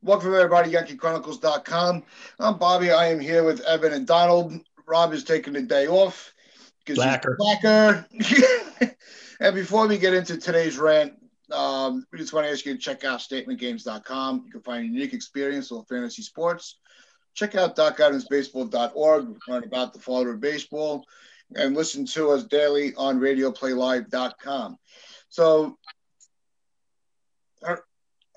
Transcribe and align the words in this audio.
Welcome, 0.00 0.32
everybody, 0.32 0.70
YankeeChronicles.com. 0.70 2.04
I'm 2.38 2.56
Bobby. 2.56 2.92
I 2.92 3.08
am 3.08 3.18
here 3.18 3.42
with 3.42 3.60
Evan 3.62 3.92
and 3.92 4.06
Donald. 4.06 4.52
Rob 4.86 5.12
is 5.12 5.24
taking 5.24 5.54
the 5.54 5.62
day 5.62 5.88
off 5.88 6.32
because 6.78 7.02
Blacker. 7.02 7.36
blacker. 7.36 8.06
and 9.40 9.54
before 9.56 9.88
we 9.88 9.98
get 9.98 10.14
into 10.14 10.36
today's 10.36 10.78
rant, 10.78 11.14
um, 11.50 12.06
we 12.12 12.18
just 12.20 12.32
want 12.32 12.46
to 12.46 12.52
ask 12.52 12.64
you 12.64 12.74
to 12.74 12.78
check 12.78 13.02
out 13.02 13.18
StatementGames.com. 13.18 14.44
You 14.46 14.52
can 14.52 14.60
find 14.60 14.84
a 14.84 14.86
unique 14.86 15.14
experience 15.14 15.72
of 15.72 15.84
fantasy 15.88 16.22
sports. 16.22 16.78
Check 17.34 17.56
out 17.56 17.74
DocGuidance.Baseball.org. 17.74 19.36
Learn 19.48 19.64
about 19.64 19.92
the 19.92 20.00
father 20.00 20.30
of 20.30 20.40
baseball 20.40 21.04
and 21.56 21.74
listen 21.74 22.06
to 22.06 22.30
us 22.30 22.44
daily 22.44 22.94
on 22.94 23.18
RadioPlayLive.com. 23.18 24.78
So, 25.28 25.76
our, 27.64 27.82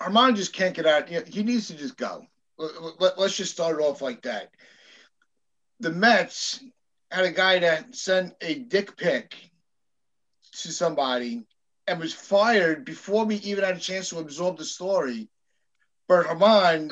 Germán 0.02 0.36
just 0.36 0.54
can't 0.54 0.76
get 0.76 0.86
out. 0.86 1.10
He 1.10 1.44
needs 1.44 1.68
to 1.68 1.76
just 1.76 1.98
go. 1.98 2.26
Let, 2.58 3.18
us 3.18 3.36
just 3.36 3.52
start 3.52 3.80
it 3.80 3.84
off 3.84 4.02
like 4.02 4.22
that. 4.24 4.50
The 5.80 5.92
Mets 5.92 6.64
had 7.10 7.26
a 7.26 7.32
guy 7.32 7.60
that 7.60 7.96
sent 7.96 8.34
a 8.42 8.56
dick 8.56 8.96
pic 8.98 9.36
to 10.54 10.72
somebody 10.72 11.46
and 11.88 12.00
was 12.00 12.14
fired 12.14 12.86
before 12.86 13.26
we 13.26 13.36
even 13.38 13.64
had 13.64 13.78
a 13.78 13.80
chance 13.80 14.10
to 14.10 14.20
absorb 14.20 14.58
the 14.58 14.66
story. 14.66 15.30
But 16.08 16.26
Germán, 16.26 16.92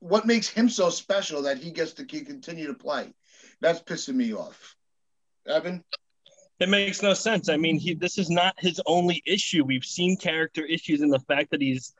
what 0.00 0.26
makes 0.26 0.48
him 0.48 0.68
so 0.68 0.90
special 0.90 1.42
that 1.42 1.58
he 1.58 1.70
gets 1.70 1.94
to 1.94 2.04
continue 2.04 2.66
to 2.66 2.74
play? 2.74 3.12
That's 3.60 3.80
pissing 3.80 4.14
me 4.14 4.34
off. 4.34 4.76
Evan? 5.46 5.84
It 6.58 6.70
makes 6.70 7.02
no 7.02 7.12
sense. 7.12 7.48
I 7.50 7.56
mean, 7.56 7.78
he 7.78 7.94
this 7.94 8.16
is 8.16 8.30
not 8.30 8.54
his 8.58 8.80
only 8.86 9.22
issue. 9.26 9.64
We've 9.64 9.84
seen 9.84 10.16
character 10.16 10.64
issues 10.64 11.02
in 11.02 11.10
the 11.10 11.20
fact 11.20 11.50
that 11.50 11.60
he's, 11.60 11.92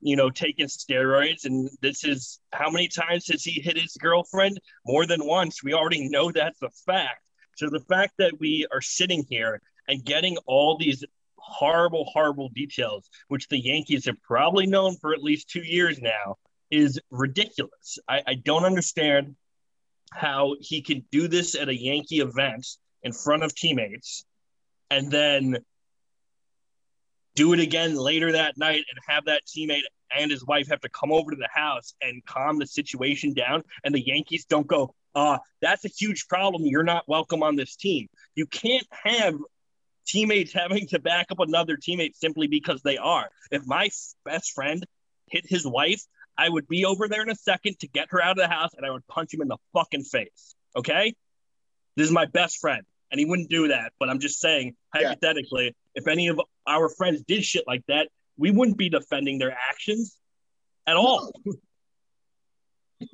you 0.00 0.14
know, 0.14 0.30
taking 0.30 0.66
steroids, 0.66 1.46
and 1.46 1.68
this 1.80 2.04
is 2.04 2.38
how 2.52 2.70
many 2.70 2.86
times 2.86 3.26
has 3.28 3.42
he 3.42 3.60
hit 3.60 3.76
his 3.76 3.96
girlfriend? 3.96 4.60
More 4.86 5.06
than 5.06 5.26
once. 5.26 5.64
We 5.64 5.74
already 5.74 6.08
know 6.08 6.30
that's 6.30 6.62
a 6.62 6.70
fact. 6.86 7.22
So 7.56 7.68
the 7.68 7.80
fact 7.80 8.14
that 8.18 8.38
we 8.38 8.66
are 8.72 8.80
sitting 8.80 9.24
here 9.28 9.60
and 9.88 10.04
getting 10.04 10.36
all 10.46 10.76
these 10.78 11.04
horrible, 11.36 12.04
horrible 12.12 12.50
details, 12.50 13.08
which 13.28 13.48
the 13.48 13.58
Yankees 13.58 14.06
have 14.06 14.20
probably 14.22 14.66
known 14.66 14.96
for 14.96 15.12
at 15.12 15.22
least 15.22 15.50
two 15.50 15.64
years 15.64 16.00
now, 16.00 16.36
is 16.70 17.00
ridiculous. 17.10 17.98
I, 18.08 18.22
I 18.26 18.34
don't 18.34 18.64
understand 18.64 19.34
how 20.12 20.54
he 20.60 20.82
can 20.82 21.04
do 21.10 21.26
this 21.26 21.54
at 21.54 21.68
a 21.68 21.74
Yankee 21.74 22.20
event 22.20 22.66
in 23.04 23.12
front 23.12 23.44
of 23.44 23.54
teammates 23.54 24.24
and 24.90 25.10
then 25.10 25.58
do 27.36 27.52
it 27.52 27.60
again 27.60 27.94
later 27.94 28.32
that 28.32 28.56
night 28.56 28.84
and 28.90 28.98
have 29.06 29.26
that 29.26 29.42
teammate 29.46 29.82
and 30.16 30.30
his 30.30 30.44
wife 30.44 30.68
have 30.68 30.80
to 30.80 30.88
come 30.88 31.12
over 31.12 31.30
to 31.32 31.36
the 31.36 31.48
house 31.52 31.94
and 32.00 32.24
calm 32.24 32.58
the 32.58 32.66
situation 32.66 33.34
down. 33.34 33.62
And 33.82 33.94
the 33.94 34.04
Yankees 34.04 34.46
don't 34.46 34.66
go 34.66 34.94
uh 35.14 35.38
that's 35.60 35.84
a 35.84 35.88
huge 35.88 36.26
problem. 36.26 36.62
You're 36.64 36.82
not 36.82 37.04
welcome 37.06 37.42
on 37.42 37.56
this 37.56 37.76
team. 37.76 38.08
You 38.34 38.46
can't 38.46 38.86
have 38.90 39.34
teammates 40.06 40.52
having 40.52 40.86
to 40.88 40.98
back 40.98 41.26
up 41.30 41.40
another 41.40 41.76
teammate 41.76 42.14
simply 42.14 42.46
because 42.46 42.82
they 42.82 42.96
are. 42.96 43.28
If 43.50 43.66
my 43.66 43.90
best 44.24 44.52
friend 44.52 44.84
hit 45.28 45.44
his 45.46 45.66
wife 45.66 46.02
I 46.36 46.48
would 46.48 46.66
be 46.66 46.84
over 46.84 47.06
there 47.06 47.22
in 47.22 47.30
a 47.30 47.36
second 47.36 47.78
to 47.80 47.88
get 47.88 48.08
her 48.10 48.20
out 48.20 48.32
of 48.32 48.38
the 48.38 48.48
house 48.48 48.70
and 48.76 48.84
I 48.84 48.90
would 48.90 49.06
punch 49.06 49.32
him 49.32 49.40
in 49.42 49.48
the 49.48 49.58
fucking 49.72 50.04
face 50.04 50.54
okay? 50.76 51.14
This 51.96 52.06
is 52.06 52.12
my 52.12 52.26
best 52.26 52.58
friend 52.58 52.84
and 53.14 53.20
he 53.20 53.26
wouldn't 53.26 53.48
do 53.48 53.68
that. 53.68 53.92
But 54.00 54.10
I'm 54.10 54.18
just 54.18 54.40
saying, 54.40 54.74
hypothetically, 54.92 55.66
yeah. 55.66 55.70
if 55.94 56.08
any 56.08 56.26
of 56.26 56.40
our 56.66 56.88
friends 56.88 57.22
did 57.28 57.44
shit 57.44 57.62
like 57.64 57.84
that, 57.86 58.08
we 58.36 58.50
wouldn't 58.50 58.76
be 58.76 58.88
defending 58.88 59.38
their 59.38 59.56
actions 59.70 60.16
at 60.88 60.96
all. 60.96 61.32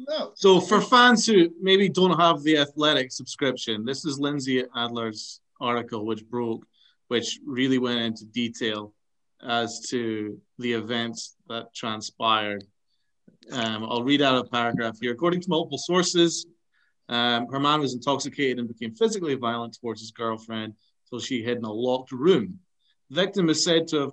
No. 0.09 0.33
So 0.37 0.59
for 0.59 0.81
fans 0.81 1.27
who 1.27 1.51
maybe 1.61 1.91
don't 1.91 2.19
have 2.19 2.43
the 2.43 2.57
athletic 2.57 3.13
subscription, 3.13 3.85
this 3.85 4.07
is 4.07 4.19
Lindsey 4.19 4.65
Adler's 4.75 5.43
article 5.61 6.07
which 6.07 6.25
broke, 6.25 6.65
which 7.09 7.39
really 7.45 7.77
went 7.77 8.01
into 8.01 8.25
detail 8.25 8.95
as 9.47 9.81
to 9.91 10.41
the 10.59 10.73
events 10.73 11.37
that 11.51 11.75
transpired. 11.75 12.65
Um, 13.53 13.85
I'll 13.85 14.03
read 14.03 14.23
out 14.23 14.47
a 14.47 14.49
paragraph 14.49 14.97
here. 14.99 15.13
According 15.13 15.43
to 15.43 15.51
multiple 15.51 15.77
sources, 15.77 16.47
um, 17.11 17.49
Germán 17.49 17.81
was 17.81 17.93
intoxicated 17.93 18.61
and 18.61 18.69
became 18.69 18.95
physically 18.95 19.35
violent 19.35 19.77
towards 19.79 20.01
his 20.01 20.13
girlfriend 20.13 20.75
until 21.05 21.19
she 21.19 21.43
hid 21.43 21.59
in 21.59 21.65
a 21.65 21.73
locked 21.73 22.13
room. 22.13 22.61
The 23.11 23.17
victim 23.17 23.51
is 23.51 23.65
said 23.65 23.89
to 23.89 24.01
have 24.01 24.13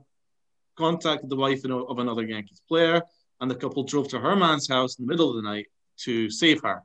contacted 0.77 1.29
the 1.29 1.35
wife 1.35 1.63
of 1.63 1.99
another 1.99 2.23
Yankees 2.23 2.61
player, 2.67 3.03
and 3.39 3.51
the 3.51 3.55
couple 3.55 3.83
drove 3.83 4.07
to 4.09 4.17
Germán's 4.17 4.67
house 4.67 4.97
in 4.97 5.05
the 5.05 5.09
middle 5.11 5.29
of 5.29 5.35
the 5.35 5.47
night 5.47 5.67
to 6.05 6.31
save 6.31 6.63
her. 6.63 6.81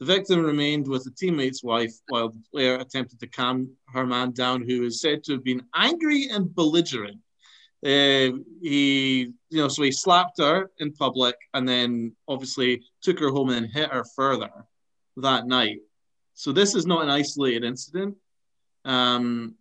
The 0.00 0.06
victim 0.06 0.42
remained 0.42 0.88
with 0.88 1.04
the 1.04 1.12
teammate's 1.12 1.62
wife 1.62 1.94
while 2.08 2.30
the 2.30 2.42
player 2.50 2.74
attempted 2.74 3.20
to 3.20 3.28
calm 3.28 3.70
Germán 3.94 4.34
down, 4.34 4.62
who 4.62 4.82
is 4.82 5.00
said 5.00 5.22
to 5.24 5.34
have 5.34 5.44
been 5.44 5.62
angry 5.76 6.26
and 6.28 6.52
belligerent. 6.52 7.20
Uh, 7.86 8.34
he, 8.60 9.30
you 9.50 9.58
know, 9.58 9.68
so 9.68 9.84
he 9.84 9.92
slapped 9.92 10.38
her 10.38 10.72
in 10.78 10.92
public 10.92 11.36
and 11.54 11.68
then 11.68 12.16
obviously 12.26 12.82
took 13.00 13.20
her 13.20 13.30
home 13.30 13.50
and 13.50 13.70
hit 13.72 13.92
her 13.92 14.04
further 14.16 14.50
that 15.16 15.46
night. 15.46 15.78
So 16.34 16.52
this 16.52 16.74
is 16.74 16.86
not 16.86 17.02
an 17.02 17.10
isolated 17.10 17.64
incident. 17.64 18.16
Um, 18.84 19.54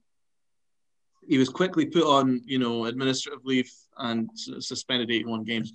he 1.27 1.37
was 1.37 1.49
quickly 1.49 1.85
put 1.85 2.03
on, 2.03 2.41
you 2.45 2.59
know, 2.59 2.85
administrative 2.85 3.45
leave 3.45 3.71
and 3.97 4.29
suspended 4.35 5.11
81 5.11 5.43
games 5.43 5.73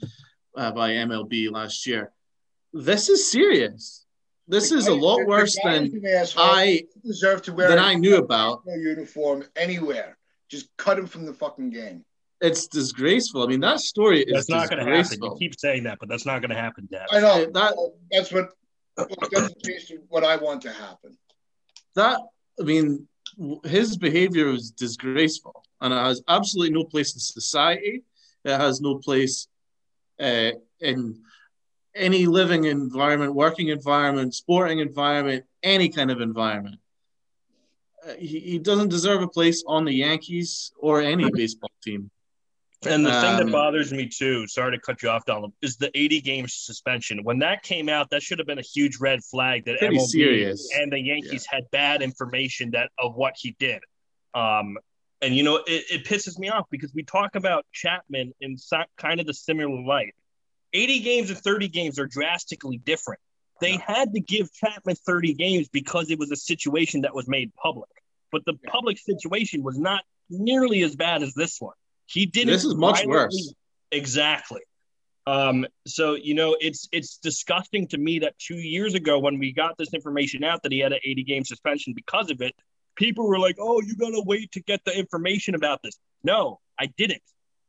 uh, 0.56 0.72
by 0.72 0.90
MLB 0.90 1.50
last 1.50 1.86
year. 1.86 2.12
This 2.72 3.08
is 3.08 3.30
serious. 3.30 4.06
This 4.48 4.70
is 4.70 4.86
a 4.86 4.94
lot 4.94 5.26
worse 5.26 5.56
than 5.64 5.90
I 6.36 6.84
deserve 7.04 7.42
to 7.42 7.52
wear 7.52 7.68
than 7.68 7.78
I 7.78 7.94
knew 7.94 8.16
about. 8.16 8.62
Uniform 8.66 9.44
anywhere. 9.56 10.16
Just 10.48 10.68
cut 10.76 10.98
him 10.98 11.06
from 11.06 11.26
the 11.26 11.32
fucking 11.32 11.70
game. 11.70 12.04
It's 12.40 12.68
disgraceful. 12.68 13.42
I 13.42 13.46
mean, 13.46 13.60
that 13.60 13.80
story 13.80 14.22
is 14.22 14.46
that's 14.46 14.48
not 14.48 14.70
going 14.70 14.84
to 14.86 14.96
happen. 14.96 15.18
You 15.20 15.36
keep 15.38 15.58
saying 15.58 15.84
that, 15.84 15.98
but 15.98 16.08
that's 16.08 16.26
not 16.26 16.42
going 16.42 16.50
to 16.50 16.56
happen, 16.56 16.86
Dad. 16.90 17.06
I 17.10 17.20
know 17.20 17.46
that. 17.46 17.74
That's 18.12 18.30
what 18.30 18.50
doesn't 19.30 19.62
change 19.62 19.92
what 20.08 20.24
I 20.24 20.36
want 20.36 20.62
to 20.62 20.70
happen. 20.70 21.16
That 21.94 22.20
I 22.60 22.62
mean, 22.62 23.06
his 23.64 23.96
behavior 23.96 24.46
was 24.46 24.70
disgraceful, 24.70 25.62
and 25.80 25.92
it 25.92 25.96
has 25.96 26.22
absolutely 26.28 26.74
no 26.74 26.84
place 26.84 27.14
in 27.14 27.20
society. 27.20 28.02
It 28.44 28.56
has 28.56 28.80
no 28.80 28.96
place 28.96 29.48
uh, 30.20 30.52
in 30.80 31.22
any 31.94 32.26
living 32.26 32.64
environment, 32.64 33.34
working 33.34 33.68
environment, 33.68 34.34
sporting 34.34 34.78
environment, 34.78 35.44
any 35.62 35.88
kind 35.88 36.10
of 36.10 36.20
environment. 36.20 36.78
Uh, 38.06 38.14
he, 38.14 38.38
he 38.40 38.58
doesn't 38.58 38.88
deserve 38.88 39.22
a 39.22 39.28
place 39.28 39.64
on 39.66 39.84
the 39.84 39.92
Yankees 39.92 40.72
or 40.78 41.00
any 41.00 41.30
baseball 41.30 41.70
team. 41.82 42.10
And 42.88 43.04
the 43.04 43.14
um, 43.14 43.22
thing 43.22 43.36
that 43.36 43.46
um, 43.46 43.52
bothers 43.52 43.92
me 43.92 44.08
too, 44.08 44.46
sorry 44.46 44.76
to 44.76 44.80
cut 44.80 45.02
you 45.02 45.08
off, 45.08 45.24
Donald, 45.24 45.52
is 45.62 45.76
the 45.76 45.90
80 45.96 46.20
game 46.20 46.46
suspension. 46.48 47.22
When 47.22 47.38
that 47.40 47.62
came 47.62 47.88
out, 47.88 48.10
that 48.10 48.22
should 48.22 48.38
have 48.38 48.46
been 48.46 48.58
a 48.58 48.62
huge 48.62 48.98
red 48.98 49.22
flag 49.24 49.64
that 49.66 49.80
MLB 49.80 50.00
serious. 50.06 50.68
and 50.76 50.92
the 50.92 51.00
Yankees 51.00 51.46
yeah. 51.50 51.56
had 51.56 51.70
bad 51.70 52.02
information 52.02 52.70
that 52.72 52.90
of 52.98 53.14
what 53.14 53.34
he 53.36 53.56
did. 53.58 53.80
Um, 54.34 54.76
and 55.22 55.34
you 55.34 55.42
know, 55.42 55.56
it, 55.66 55.84
it 55.90 56.04
pisses 56.04 56.38
me 56.38 56.48
off 56.48 56.66
because 56.70 56.92
we 56.94 57.02
talk 57.02 57.36
about 57.36 57.64
Chapman 57.72 58.32
in 58.40 58.56
kind 58.96 59.20
of 59.20 59.26
the 59.26 59.34
similar 59.34 59.80
light. 59.82 60.14
80 60.72 61.00
games 61.00 61.30
and 61.30 61.38
30 61.38 61.68
games 61.68 61.98
are 61.98 62.06
drastically 62.06 62.78
different. 62.78 63.20
They 63.60 63.78
had 63.78 64.12
to 64.12 64.20
give 64.20 64.52
Chapman 64.52 64.96
30 64.96 65.34
games 65.34 65.68
because 65.68 66.10
it 66.10 66.18
was 66.18 66.30
a 66.30 66.36
situation 66.36 67.02
that 67.02 67.14
was 67.14 67.26
made 67.26 67.54
public. 67.54 67.88
But 68.30 68.44
the 68.44 68.54
public 68.66 68.98
situation 68.98 69.62
was 69.62 69.78
not 69.78 70.02
nearly 70.28 70.82
as 70.82 70.94
bad 70.96 71.22
as 71.22 71.32
this 71.34 71.60
one. 71.60 71.74
He 72.06 72.26
didn't. 72.26 72.52
This 72.52 72.64
is 72.64 72.74
much 72.74 73.04
worse. 73.04 73.54
Exactly. 73.92 74.60
Um, 75.26 75.66
so 75.86 76.14
you 76.14 76.34
know, 76.34 76.56
it's 76.60 76.88
it's 76.92 77.18
disgusting 77.18 77.88
to 77.88 77.98
me 77.98 78.20
that 78.20 78.38
two 78.38 78.56
years 78.56 78.94
ago, 78.94 79.18
when 79.18 79.38
we 79.38 79.52
got 79.52 79.76
this 79.76 79.92
information 79.92 80.44
out 80.44 80.62
that 80.62 80.72
he 80.72 80.78
had 80.78 80.92
an 80.92 81.00
80 81.04 81.24
game 81.24 81.44
suspension 81.44 81.92
because 81.94 82.30
of 82.30 82.40
it, 82.40 82.54
people 82.94 83.26
were 83.26 83.38
like, 83.38 83.56
"Oh, 83.58 83.80
you 83.80 83.96
gotta 83.96 84.22
wait 84.24 84.52
to 84.52 84.62
get 84.62 84.84
the 84.84 84.96
information 84.96 85.54
about 85.54 85.82
this." 85.82 85.98
No, 86.22 86.60
I 86.78 86.86
didn't. 86.96 87.22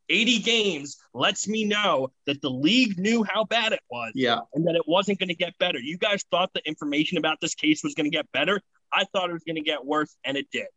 80 0.10 0.40
games 0.40 0.98
lets 1.14 1.50
me 1.50 1.66
know 1.66 2.14
that 2.28 2.42
the 2.42 2.50
league 2.50 2.98
knew 2.98 3.24
how 3.24 3.44
bad 3.44 3.74
it 3.74 3.82
was, 3.90 4.12
yeah, 4.14 4.40
and 4.54 4.66
that 4.68 4.76
it 4.76 4.84
wasn't 4.88 5.20
going 5.20 5.30
to 5.30 5.36
get 5.36 5.58
better. 5.58 5.80
You 5.80 5.98
guys 5.98 6.24
thought 6.30 6.52
the 6.54 6.62
information 6.66 7.18
about 7.18 7.40
this 7.42 7.56
case 7.56 7.84
was 7.84 7.96
going 7.96 8.10
to 8.10 8.16
get 8.16 8.32
better. 8.32 8.62
I 8.94 9.04
thought 9.12 9.32
it 9.32 9.34
was 9.34 9.44
going 9.44 9.58
to 9.58 9.64
get 9.64 9.84
worse, 9.84 10.16
and 10.24 10.38
it 10.38 10.48
did 10.52 10.68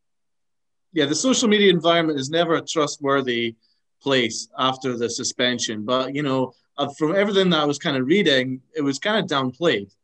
yeah, 0.93 1.07
the 1.07 1.15
social 1.15 1.49
media 1.49 1.71
environment 1.71 2.19
is 2.19 2.31
never 2.31 2.55
a 2.55 2.63
trustworthy 2.63 3.57
place 4.03 4.49
after 4.59 4.97
the 4.97 5.09
suspension. 5.09 5.85
But 5.85 6.15
you 6.15 6.23
know, 6.23 6.53
uh, 6.77 6.89
from 6.99 7.15
everything 7.15 7.51
that 7.51 7.61
I 7.61 7.65
was 7.65 7.79
kind 7.79 7.97
of 7.97 8.07
reading, 8.07 8.61
it 8.75 8.83
was 8.83 8.99
kind 8.99 9.19
of 9.19 9.31
downplayed. 9.31 9.95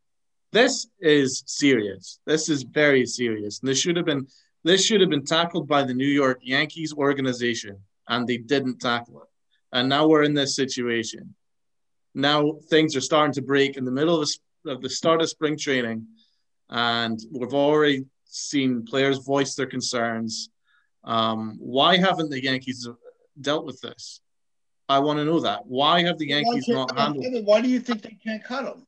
This 0.53 0.87
is 1.01 1.43
serious. 1.47 2.21
This 2.27 2.49
is 2.49 2.63
very 2.63 3.05
serious. 3.07 3.61
And 3.61 3.69
this 3.69 3.81
should 3.81 3.97
have 3.97 4.07
been 4.07 4.27
this 4.65 4.85
should 4.85 5.01
have 5.01 5.11
been 5.11 5.25
tackled 5.25 5.69
by 5.69 5.83
the 5.85 5.95
New 5.95 6.07
York 6.07 6.41
Yankees 6.43 6.93
organization, 6.95 7.79
and 8.09 8.27
they 8.27 8.39
didn't 8.39 8.81
tackle 8.81 9.23
it. 9.23 9.29
And 9.73 9.89
now 9.89 10.07
we're 10.07 10.25
in 10.25 10.35
this 10.35 10.57
situation. 10.57 11.35
now 12.15 12.53
things 12.71 12.97
are 12.97 13.01
starting 13.01 13.35
to 13.35 13.43
break 13.43 13.77
in 13.77 13.85
the 13.85 13.91
middle 13.91 14.21
of, 14.23 14.29
of 14.67 14.81
the 14.83 14.89
start 14.89 15.21
of 15.23 15.29
spring 15.29 15.57
training, 15.57 16.07
and 16.71 17.21
we've 17.31 17.55
already 17.55 18.07
seen 18.25 18.85
players 18.85 19.19
voice 19.19 19.55
their 19.55 19.67
concerns. 19.67 20.51
Um, 21.07 21.57
why 21.61 21.97
haven't 21.97 22.31
the 22.31 22.43
Yankees 22.43 22.87
dealt 23.41 23.65
with 23.65 23.81
this? 23.81 24.21
I 24.89 24.99
want 24.99 25.19
to 25.19 25.25
know 25.25 25.41
that. 25.41 25.67
Why 25.67 26.03
have 26.03 26.19
the 26.19 26.29
Yankees 26.29 26.69
not 26.69 26.97
handled? 26.97 27.25
Why 27.45 27.61
do 27.61 27.69
you 27.69 27.81
think 27.81 28.03
they 28.03 28.19
can't 28.23 28.45
cut 28.45 28.65
him? 28.65 28.87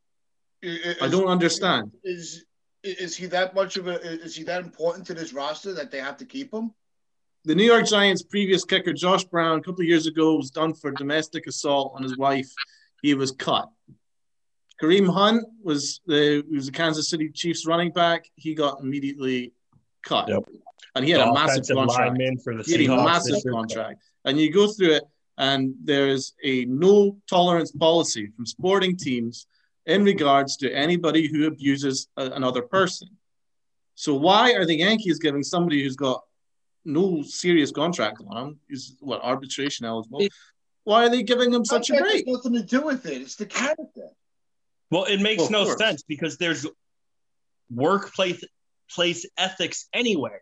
Is, 0.62 0.97
I 1.00 1.09
don't 1.09 1.29
understand. 1.29 1.93
Is 2.03 2.44
is 2.85 3.17
he 3.17 3.26
that 3.26 3.55
much 3.55 3.76
of 3.76 3.88
a 3.88 4.00
is 4.00 4.37
he 4.37 4.44
that 4.44 4.62
important 4.62 5.06
to 5.06 5.15
this 5.15 5.32
roster 5.32 5.73
that 5.75 5.91
they 5.91 6.00
have 6.00 6.17
to 6.19 6.25
keep 6.25 6.53
him? 6.53 6.73
The 7.44 7.55
New 7.55 7.65
York 7.65 7.87
Giants' 7.87 8.23
previous 8.23 8.65
kicker, 8.65 8.93
Josh 8.93 9.25
Brown, 9.25 9.59
a 9.59 9.62
couple 9.62 9.81
of 9.81 9.88
years 9.88 10.06
ago, 10.06 10.37
was 10.37 10.50
done 10.50 10.75
for 10.75 10.91
domestic 10.91 11.47
assault 11.47 11.93
on 11.97 12.03
his 12.03 12.17
wife. 12.19 12.50
He 13.03 13.15
was 13.15 13.31
cut. 13.32 13.69
Kareem 14.82 15.12
Hunt 15.12 15.44
was 15.62 16.00
the 16.06 16.44
was 16.50 16.67
the 16.67 16.73
Kansas 16.73 17.09
City 17.11 17.31
Chiefs 17.31 17.67
running 17.67 17.93
back. 17.93 18.25
He 18.35 18.55
got 18.55 18.81
immediately 18.81 19.53
cut, 20.03 20.29
yep. 20.29 20.44
And 20.94 21.05
he 21.05 21.11
had 21.11 21.20
the 21.20 21.31
a 21.31 21.35
massive 21.35 21.67
contract. 21.75 22.43
For 22.43 22.56
the 22.56 22.62
he 22.62 22.87
had 22.87 22.99
a 22.99 23.05
massive 23.05 23.43
contract, 23.50 24.02
and 24.25 24.40
you 24.40 24.52
go 24.52 24.69
through 24.69 24.94
it, 24.94 25.05
and 25.37 25.75
there's 25.82 26.35
a 26.43 26.64
no 26.67 27.19
tolerance 27.29 27.73
policy 27.73 28.31
from 28.35 28.46
sporting 28.46 28.96
teams 28.96 29.46
in 29.87 30.05
regards 30.05 30.56
to 30.58 30.70
anybody 30.73 31.29
who 31.29 31.46
abuses 31.46 32.08
a, 32.17 32.26
another 32.31 32.62
person. 32.62 33.08
So 33.94 34.14
why 34.14 34.52
are 34.52 34.64
the 34.64 34.76
Yankees 34.76 35.19
giving 35.19 35.43
somebody 35.43 35.82
who's 35.82 35.96
got 35.96 36.23
no 36.85 37.23
serious 37.23 37.70
contract 37.70 38.20
on 38.29 38.37
him, 38.37 38.58
is 38.69 38.96
what 39.00 39.20
arbitration 39.23 39.87
eligible? 39.87 40.23
Why 40.84 41.05
are 41.05 41.11
they 41.11 41.23
giving 41.23 41.52
him 41.52 41.64
such 41.64 41.91
a 41.91 41.96
break? 41.96 42.26
nothing 42.26 42.55
to 42.55 42.62
do 42.62 42.81
with 42.81 43.06
it. 43.06 43.20
It's 43.23 43.37
the 43.37 43.46
character. 43.46 44.08
Well, 44.91 45.05
it 45.05 45.20
makes 45.20 45.43
well, 45.43 45.50
no 45.50 45.64
course. 45.64 45.79
sense 45.79 46.02
because 46.02 46.38
there's 46.38 46.67
workplace 47.70 48.43
place 48.91 49.26
ethics 49.37 49.87
anyway. 49.93 50.38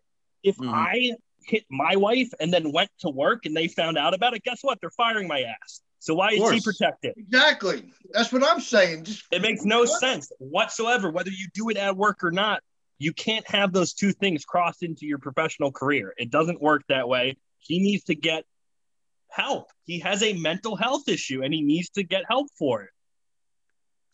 If 0.46 0.56
mm-hmm. 0.56 0.72
I 0.72 1.10
hit 1.44 1.64
my 1.68 1.96
wife 1.96 2.30
and 2.38 2.52
then 2.52 2.70
went 2.72 2.90
to 3.00 3.10
work 3.10 3.46
and 3.46 3.56
they 3.56 3.66
found 3.66 3.98
out 3.98 4.14
about 4.14 4.34
it, 4.34 4.44
guess 4.44 4.60
what? 4.62 4.80
They're 4.80 4.90
firing 4.90 5.26
my 5.26 5.42
ass. 5.42 5.82
So 5.98 6.14
why 6.14 6.28
is 6.28 6.50
he 6.50 6.60
protected? 6.60 7.14
Exactly. 7.16 7.90
That's 8.12 8.32
what 8.32 8.44
I'm 8.44 8.60
saying. 8.60 9.04
Just 9.04 9.24
it 9.32 9.42
makes 9.42 9.64
no 9.64 9.80
what? 9.80 10.00
sense 10.00 10.30
whatsoever, 10.38 11.10
whether 11.10 11.30
you 11.30 11.48
do 11.52 11.68
it 11.68 11.76
at 11.76 11.96
work 11.96 12.22
or 12.22 12.30
not. 12.30 12.62
You 12.98 13.12
can't 13.12 13.46
have 13.50 13.72
those 13.72 13.92
two 13.92 14.12
things 14.12 14.44
cross 14.44 14.82
into 14.82 15.04
your 15.04 15.18
professional 15.18 15.72
career. 15.72 16.14
It 16.16 16.30
doesn't 16.30 16.62
work 16.62 16.82
that 16.88 17.08
way. 17.08 17.36
He 17.58 17.80
needs 17.80 18.04
to 18.04 18.14
get 18.14 18.44
help. 19.28 19.66
He 19.84 19.98
has 19.98 20.22
a 20.22 20.32
mental 20.32 20.76
health 20.76 21.08
issue 21.08 21.42
and 21.42 21.52
he 21.52 21.60
needs 21.60 21.90
to 21.90 22.04
get 22.04 22.22
help 22.28 22.46
for 22.56 22.84
it. 22.84 22.90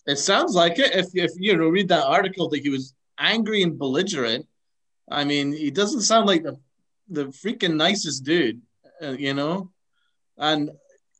It 0.06 0.16
sounds 0.16 0.54
like 0.54 0.78
it. 0.78 0.94
If, 0.94 1.08
if 1.14 1.32
you 1.36 1.56
know, 1.56 1.68
read 1.68 1.88
that 1.88 2.06
article 2.06 2.48
that 2.48 2.60
he 2.60 2.70
was 2.70 2.94
angry 3.18 3.62
and 3.62 3.78
belligerent. 3.78 4.46
I 5.10 5.24
mean, 5.24 5.52
he 5.52 5.70
doesn't 5.70 6.02
sound 6.02 6.26
like 6.26 6.42
the 6.42 6.58
the 7.08 7.26
freaking 7.26 7.76
nicest 7.76 8.24
dude, 8.24 8.62
uh, 9.02 9.10
you 9.10 9.34
know. 9.34 9.70
And 10.38 10.70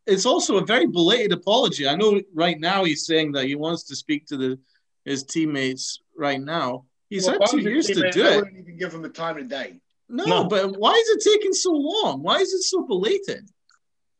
it's 0.07 0.27
also 0.27 0.59
a 0.59 0.65
very 0.65 0.87
belated 0.87 1.33
apology. 1.33 1.87
I 1.89 1.97
know 1.97 2.21
right 2.35 2.59
now 2.59 2.85
he's 2.85 3.07
saying 3.07 3.33
that 3.33 3.47
he 3.47 3.55
wants 3.55 3.85
to 3.85 3.97
speak 3.97 4.27
to 4.27 4.37
the 4.37 4.59
his 5.05 5.25
teammates 5.25 6.01
right 6.17 6.41
now. 6.41 6.87
He's 7.11 7.27
well, 7.27 7.39
had 7.41 7.51
two 7.51 7.59
years 7.59 7.87
to 7.89 8.11
do 8.11 8.25
I 8.25 8.31
it. 8.31 8.37
wouldn't 8.37 8.59
even 8.59 8.79
give 8.79 8.95
him 8.95 9.03
the 9.03 9.09
time 9.09 9.37
of 9.39 9.49
day. 9.49 9.81
No, 10.09 10.25
no, 10.25 10.45
but 10.45 10.79
why 10.79 10.93
is 10.93 11.09
it 11.09 11.31
taking 11.31 11.53
so 11.53 11.73
long? 11.73 12.23
Why 12.23 12.37
is 12.39 12.53
it 12.53 12.63
so 12.63 12.83
belated? 12.87 13.49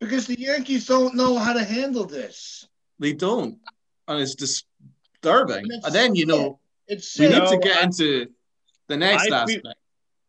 Because 0.01 0.27
the 0.27 0.39
Yankees 0.39 0.87
don't 0.87 1.15
know 1.15 1.39
how 1.39 1.53
to 1.53 1.63
handle 1.63 2.05
this. 2.05 2.67
They 2.99 3.13
don't, 3.13 3.59
and 4.09 4.21
it's 4.21 4.35
disturbing. 4.35 5.65
And, 5.71 5.85
and 5.85 5.95
then 5.95 6.15
you 6.15 6.27
know, 6.27 6.61
it's 6.87 7.19
we 7.19 7.29
need 7.29 7.47
to 7.47 7.59
get 7.59 7.83
into 7.83 8.29
the 8.89 8.97
next 8.97 9.31
I 9.31 9.43
aspect. 9.43 9.63
Feel, 9.63 9.73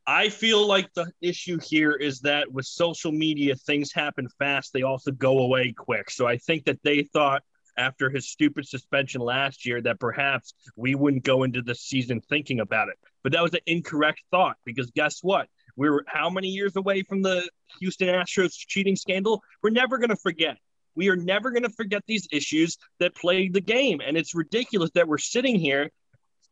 I 0.05 0.29
feel 0.29 0.67
like 0.67 0.93
the 0.93 1.11
issue 1.21 1.59
here 1.59 1.93
is 1.93 2.19
that 2.21 2.51
with 2.51 2.65
social 2.65 3.11
media, 3.11 3.55
things 3.55 3.93
happen 3.93 4.27
fast. 4.37 4.73
They 4.73 4.81
also 4.81 5.11
go 5.11 5.39
away 5.39 5.73
quick. 5.73 6.09
So 6.09 6.27
I 6.27 6.37
think 6.37 6.65
that 6.65 6.79
they 6.83 7.03
thought 7.03 7.43
after 7.77 8.09
his 8.09 8.29
stupid 8.29 8.67
suspension 8.67 9.21
last 9.21 9.65
year 9.65 9.81
that 9.81 9.99
perhaps 9.99 10.53
we 10.75 10.95
wouldn't 10.95 11.23
go 11.23 11.43
into 11.43 11.61
the 11.61 11.73
season 11.73 12.21
thinking 12.21 12.59
about 12.59 12.89
it. 12.89 12.95
But 13.23 13.31
that 13.31 13.41
was 13.41 13.53
an 13.53 13.61
incorrect 13.65 14.21
thought 14.31 14.57
because 14.65 14.91
guess 14.91 15.19
what? 15.21 15.47
We 15.75 15.87
are 15.87 16.03
how 16.05 16.29
many 16.29 16.49
years 16.49 16.75
away 16.75 17.03
from 17.03 17.21
the 17.21 17.49
Houston 17.79 18.09
Astros 18.09 18.53
cheating 18.55 18.95
scandal? 18.95 19.41
We're 19.63 19.71
never 19.71 19.97
going 19.97 20.09
to 20.09 20.15
forget. 20.15 20.57
We 20.95 21.09
are 21.09 21.15
never 21.15 21.49
going 21.49 21.63
to 21.63 21.69
forget 21.69 22.03
these 22.05 22.27
issues 22.31 22.77
that 22.99 23.15
plagued 23.15 23.55
the 23.55 23.61
game. 23.61 24.01
And 24.05 24.15
it's 24.15 24.35
ridiculous 24.35 24.91
that 24.93 25.07
we're 25.07 25.17
sitting 25.17 25.59
here 25.59 25.89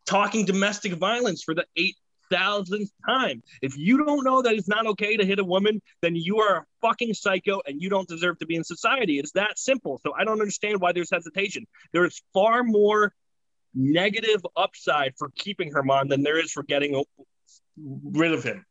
talking 0.05 0.45
domestic 0.45 0.93
violence 0.93 1.43
for 1.43 1.53
the 1.53 1.65
eight 1.75 1.95
thousandth 2.31 2.89
time. 3.05 3.43
If 3.61 3.77
you 3.77 4.03
don't 4.03 4.23
know 4.23 4.41
that 4.41 4.53
it's 4.53 4.67
not 4.67 4.87
okay 4.87 5.17
to 5.17 5.25
hit 5.25 5.39
a 5.39 5.43
woman, 5.43 5.81
then 6.01 6.15
you 6.15 6.39
are 6.39 6.57
a 6.57 6.65
fucking 6.81 7.13
psycho 7.13 7.61
and 7.67 7.81
you 7.81 7.89
don't 7.89 8.07
deserve 8.07 8.39
to 8.39 8.45
be 8.45 8.55
in 8.55 8.63
society. 8.63 9.19
It's 9.19 9.33
that 9.33 9.59
simple. 9.59 9.99
So 10.03 10.13
I 10.17 10.23
don't 10.23 10.39
understand 10.39 10.79
why 10.79 10.93
there's 10.93 11.11
hesitation. 11.11 11.67
There 11.91 12.05
is 12.05 12.21
far 12.33 12.63
more 12.63 13.13
negative 13.75 14.45
upside 14.55 15.13
for 15.17 15.29
keeping 15.35 15.71
Germán 15.71 16.09
than 16.09 16.23
there 16.23 16.39
is 16.39 16.51
for 16.51 16.63
getting 16.63 17.03
rid 17.77 18.33
of 18.33 18.43
him 18.43 18.65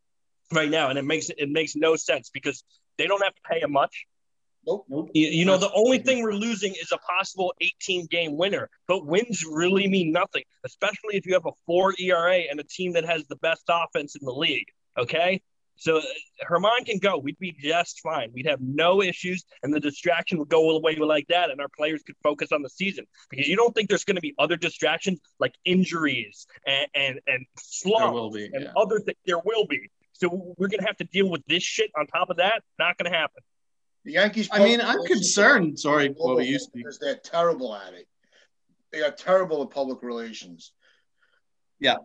right 0.53 0.71
now. 0.71 0.89
And 0.89 0.99
it 0.99 1.05
makes 1.05 1.31
it 1.31 1.49
makes 1.51 1.77
no 1.77 1.97
sense 1.97 2.31
because 2.31 2.65
they 2.99 3.07
don't 3.07 3.23
have 3.23 3.35
to 3.35 3.43
pay 3.49 3.61
him 3.61 3.73
much. 3.73 4.07
Nope. 4.67 4.85
nope. 4.89 5.11
You, 5.15 5.29
you 5.29 5.45
know, 5.45 5.57
the 5.57 5.73
only 5.73 5.99
thing 5.99 6.23
we're 6.23 6.35
losing 6.35 6.75
is 6.75 6.93
a 6.93 6.99
possible 6.99 7.55
18 7.61 8.07
game 8.07 8.37
winner, 8.37 8.69
but 8.87 9.07
wins 9.07 9.45
really 9.51 9.89
mean 9.89 10.13
nothing, 10.13 10.43
especially 10.65 11.17
if 11.17 11.27
you 11.27 11.33
have 11.35 11.47
a 11.47 11.53
four 11.67 11.95
ERA 11.99 12.41
and 12.51 12.61
a 12.61 12.65
team 12.65 12.93
that 12.93 13.05
has 13.05 13.27
the 13.27 13.37
best 13.37 13.65
offense 13.69 14.17
in 14.17 14.25
the 14.25 14.33
league. 14.33 14.67
Okay. 14.99 15.41
So 15.77 16.03
Germán 16.47 16.85
can 16.85 16.99
go. 16.99 17.17
We'd 17.17 17.39
be 17.39 17.57
just 17.59 18.01
fine. 18.01 18.31
We'd 18.35 18.47
have 18.47 18.61
no 18.61 19.01
issues, 19.01 19.47
and 19.63 19.73
the 19.73 19.81
distraction 19.81 20.39
would 20.39 20.51
go 20.51 20.77
away 20.77 20.97
like 20.97 21.27
that, 21.29 21.51
and 21.51 21.59
our 21.59 21.71
players 21.75 22.03
could 22.03 22.17
focus 22.23 22.53
on 22.53 22.61
the 22.61 22.69
season. 22.69 23.07
Because 23.31 23.49
you 23.49 23.57
don't 23.57 23.75
think 23.75 23.89
there's 23.89 24.05
going 24.05 24.17
to 24.17 24.21
be 24.21 24.35
other 24.39 24.57
distractions 24.57 25.21
like 25.39 25.55
injuries 25.65 26.47
and 26.67 26.87
and, 26.95 27.21
and 27.27 27.47
slumps 27.57 28.37
be, 28.37 28.51
and 28.53 28.65
yeah. 28.65 28.73
other 28.77 29.01
things. 29.01 29.17
There 29.25 29.41
will 29.43 29.67
be. 29.67 29.89
So 30.13 30.55
we're 30.59 30.69
going 30.69 30.81
to 30.81 30.87
have 30.87 30.99
to 30.99 31.05
deal 31.05 31.31
with 31.31 31.43
this 31.47 31.63
shit 31.63 31.91
on 31.99 32.07
top 32.07 32.29
of 32.29 32.37
that. 32.37 32.63
Not 32.79 32.99
going 32.99 33.11
to 33.11 33.17
happen. 33.17 33.43
The 34.05 34.13
Yankees. 34.13 34.49
I 34.53 34.61
mean, 34.65 34.81
I'm 34.81 35.05
concerned. 35.05 35.79
Sorry, 35.79 36.09
Bobby, 36.09 36.47
you 36.47 36.59
speak. 36.59 36.85
Because 36.85 36.99
they're 36.99 37.17
terrible 37.17 37.75
at 37.75 37.93
it. 37.95 38.09
They 38.93 39.03
are 39.03 39.11
terrible 39.11 39.63
at 39.63 39.71
public 39.71 40.03
relations. 40.03 40.73
Yeah. 41.79 41.97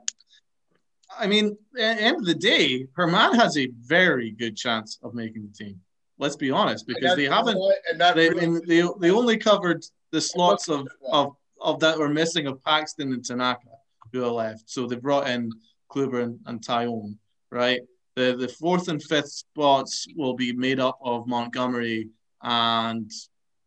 I 1.18 1.28
mean, 1.28 1.58
at 1.80 1.98
the 1.98 2.04
end 2.04 2.18
of 2.18 2.26
the 2.26 2.36
day, 2.36 2.88
Germán 2.98 3.36
has 3.36 3.58
a 3.58 3.68
very 3.82 4.32
good 4.32 4.58
chance 4.58 5.00
of 5.04 5.14
making 5.14 5.48
the 5.48 5.66
team. 5.66 5.80
Let's 6.18 6.36
be 6.36 6.52
honest, 6.52 6.88
because 6.88 7.16
they 7.16 7.26
haven't. 7.26 7.58
They, 7.98 8.30
really 8.30 8.60
they, 8.66 8.88
they 9.00 9.12
only 9.12 9.38
covered 9.38 9.86
the 10.12 10.22
slots 10.22 10.70
of, 10.70 10.88
of 11.12 11.36
of 11.62 11.80
that 11.80 11.98
were 11.98 12.10
missing 12.10 12.48
of 12.48 12.64
Paxton 12.64 13.14
and 13.14 13.24
Tanaka 13.24 13.68
who 14.12 14.24
are 14.24 14.32
left. 14.32 14.70
So 14.70 14.88
they 14.88 14.96
brought 14.96 15.28
in 15.28 15.52
Kluber 15.92 16.24
and, 16.24 16.40
and 16.46 16.62
Taillon, 16.62 17.18
right? 17.52 17.82
The 18.16 18.36
the 18.38 18.48
fourth 18.48 18.88
and 18.88 19.02
fifth 19.04 19.30
spots 19.30 20.08
will 20.16 20.36
be 20.36 20.54
made 20.54 20.80
up 20.80 20.98
of 21.02 21.28
Montgomery 21.28 22.10
and 22.42 23.12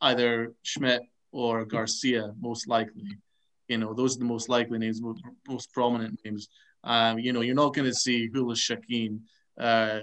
either 0.00 0.54
Schmidt 0.62 1.02
or 1.32 1.64
Garcia, 1.64 2.32
most 2.40 2.66
likely. 2.66 3.18
You 3.68 3.78
know, 3.78 3.92
those 3.92 4.16
are 4.16 4.20
the 4.20 4.24
most 4.24 4.48
likely 4.48 4.78
names, 4.78 5.02
most, 5.46 5.72
prominent 5.72 6.18
names. 6.24 6.48
Um, 6.84 7.18
you 7.18 7.32
know, 7.32 7.42
you're 7.42 7.54
not 7.54 7.74
going 7.74 7.88
to 7.88 7.94
see 7.94 8.30
Jhoulys 8.30 8.64
Chacín 8.66 9.20
uh, 9.60 10.00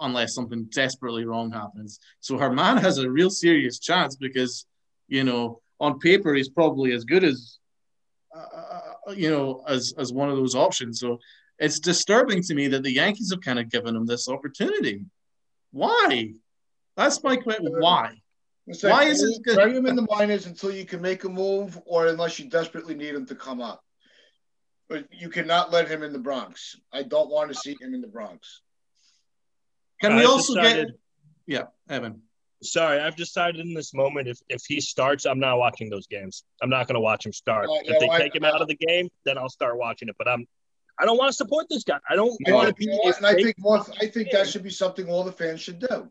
unless 0.00 0.34
something 0.34 0.64
desperately 0.66 1.24
wrong 1.24 1.50
happens. 1.50 1.98
So 2.20 2.36
Germán 2.36 2.80
has 2.80 2.98
a 2.98 3.10
real 3.10 3.30
serious 3.30 3.80
chance 3.80 4.14
because, 4.14 4.66
you 5.08 5.24
know, 5.24 5.60
on 5.80 5.98
paper 5.98 6.34
he's 6.34 6.48
probably 6.48 6.92
as 6.92 7.04
good 7.04 7.24
as, 7.24 7.58
uh, 8.36 8.46
uh 9.08 9.12
you 9.16 9.30
know, 9.30 9.64
as 9.66 9.92
as 9.98 10.12
one 10.12 10.30
of 10.30 10.36
those 10.36 10.54
options. 10.54 11.00
So 11.00 11.18
it's 11.58 11.80
disturbing 11.80 12.42
to 12.42 12.54
me 12.54 12.68
that 12.68 12.82
the 12.82 12.92
Yankees 12.92 13.30
have 13.30 13.40
kind 13.40 13.58
of 13.58 13.70
given 13.70 13.94
him 13.94 14.06
this 14.06 14.28
opportunity. 14.28 15.04
Why? 15.70 16.32
That's 16.96 17.22
my 17.22 17.36
question. 17.36 17.72
Why? 17.78 18.14
Like, 18.66 18.82
Why 18.82 19.04
is 19.04 19.22
it 19.22 19.42
good? 19.42 19.56
Bring 19.56 19.74
him 19.74 19.86
in 19.86 19.96
the 19.96 20.06
minors 20.08 20.46
until 20.46 20.70
you 20.70 20.84
can 20.84 21.02
make 21.02 21.24
a 21.24 21.28
move, 21.28 21.80
or 21.84 22.06
unless 22.06 22.38
you 22.38 22.48
desperately 22.48 22.94
need 22.94 23.14
him 23.14 23.26
to 23.26 23.34
come 23.34 23.60
up. 23.60 23.82
But 24.88 25.06
you 25.10 25.28
cannot 25.30 25.72
let 25.72 25.88
him 25.88 26.02
in 26.02 26.12
the 26.12 26.18
Bronx. 26.18 26.76
I 26.92 27.02
don't 27.02 27.30
want 27.30 27.50
to 27.50 27.54
see 27.54 27.76
him 27.80 27.94
in 27.94 28.00
the 28.00 28.08
Bronx. 28.08 28.60
Can 30.00 30.14
we 30.16 30.22
I've 30.22 30.28
also 30.28 30.54
decided, 30.54 30.86
get? 30.86 30.96
Yeah, 31.46 31.94
Evan. 31.94 32.22
Sorry, 32.62 33.00
I've 33.00 33.16
decided 33.16 33.60
in 33.66 33.74
this 33.74 33.94
moment 33.94 34.28
if 34.28 34.38
if 34.48 34.62
he 34.66 34.80
starts, 34.80 35.24
I'm 35.24 35.40
not 35.40 35.58
watching 35.58 35.90
those 35.90 36.06
games. 36.06 36.44
I'm 36.62 36.70
not 36.70 36.86
going 36.86 36.94
to 36.94 37.00
watch 37.00 37.26
him 37.26 37.32
start. 37.32 37.68
Uh, 37.68 37.74
if 37.84 37.98
they 37.98 38.08
I, 38.08 38.18
take 38.18 38.34
him 38.34 38.44
out 38.44 38.60
of 38.60 38.68
the 38.68 38.76
game, 38.76 39.08
then 39.24 39.38
I'll 39.38 39.48
start 39.48 39.76
watching 39.76 40.08
it. 40.08 40.14
But 40.18 40.28
I'm 40.28 40.46
I 40.98 41.04
don't 41.04 41.16
want 41.16 41.30
to 41.30 41.36
support 41.36 41.66
this 41.68 41.84
guy. 41.84 41.98
I 42.08 42.16
don't 42.16 42.36
want 42.48 42.68
to 42.68 42.74
be. 42.74 42.90
and 42.90 43.26
I 43.26 43.34
think 43.34 43.56
more, 43.58 43.84
I 44.00 44.06
think 44.06 44.30
that 44.30 44.48
should 44.48 44.62
be 44.62 44.70
something 44.70 45.08
all 45.08 45.24
the 45.24 45.32
fans 45.32 45.60
should 45.60 45.78
do. 45.80 46.08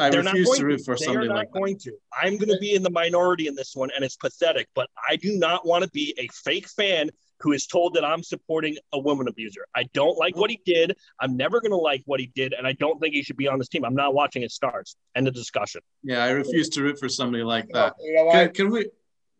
I 0.00 0.10
They're 0.10 0.22
not 0.22 0.34
refuse 0.34 0.46
going 0.46 0.58
to 0.60 0.66
root 0.66 0.80
for 0.84 0.96
They 0.96 1.04
somebody 1.06 1.26
are 1.26 1.30
not 1.30 1.36
like 1.36 1.52
that. 1.52 1.58
going 1.58 1.78
to. 1.78 1.92
I'm 2.20 2.36
going 2.36 2.48
to 2.50 2.58
be 2.58 2.74
in 2.74 2.82
the 2.82 2.90
minority 2.90 3.46
in 3.46 3.54
this 3.54 3.74
one, 3.74 3.90
and 3.94 4.04
it's 4.04 4.16
pathetic. 4.16 4.68
But 4.74 4.88
I 5.08 5.16
do 5.16 5.38
not 5.38 5.66
want 5.66 5.84
to 5.84 5.90
be 5.90 6.14
a 6.18 6.26
fake 6.28 6.68
fan 6.68 7.10
who 7.40 7.52
is 7.52 7.66
told 7.66 7.94
that 7.94 8.04
I'm 8.04 8.22
supporting 8.22 8.76
a 8.92 8.98
woman 8.98 9.28
abuser. 9.28 9.64
I 9.76 9.84
don't 9.94 10.18
like 10.18 10.36
what 10.36 10.50
he 10.50 10.60
did. 10.66 10.96
I'm 11.20 11.36
never 11.36 11.60
going 11.60 11.70
to 11.70 11.76
like 11.76 12.02
what 12.06 12.18
he 12.18 12.26
did, 12.34 12.52
and 12.52 12.66
I 12.66 12.72
don't 12.72 13.00
think 13.00 13.14
he 13.14 13.22
should 13.22 13.36
be 13.36 13.46
on 13.46 13.58
this 13.60 13.68
team. 13.68 13.84
I'm 13.84 13.94
not 13.94 14.12
watching 14.14 14.42
his 14.42 14.52
stars. 14.54 14.96
End 15.14 15.28
of 15.28 15.34
discussion. 15.34 15.80
Yeah, 16.02 16.24
I 16.24 16.30
refuse 16.30 16.68
to 16.70 16.82
root 16.82 16.98
for 16.98 17.08
somebody 17.08 17.44
like 17.44 17.68
that. 17.72 17.94
You 18.00 18.14
know 18.14 18.30
Can, 18.32 18.46
what? 18.46 18.54
can 18.54 18.70
we? 18.70 18.86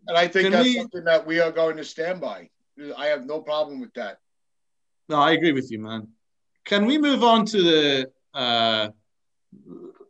And 0.07 0.17
I 0.17 0.29
think 0.29 0.53
that's 0.53 0.65
we- 0.65 0.77
something 0.77 1.05
that 1.05 1.27
we 1.27 1.41
are 1.41 1.51
going 1.51 1.77
to 1.77 1.85
stand 1.85 2.21
by. 2.21 2.49
I 2.97 3.07
have 3.07 3.27
no 3.27 3.41
problem 3.41 3.81
with 3.81 3.93
that. 3.95 4.19
No, 5.09 5.17
I 5.17 5.33
agree 5.33 5.53
with 5.53 5.71
you, 5.71 5.79
man. 5.79 6.09
Can 6.65 6.85
we 6.85 6.99
move 6.99 7.25
on 7.25 7.47
to 7.47 7.63
the 7.63 8.11
uh, 8.35 8.89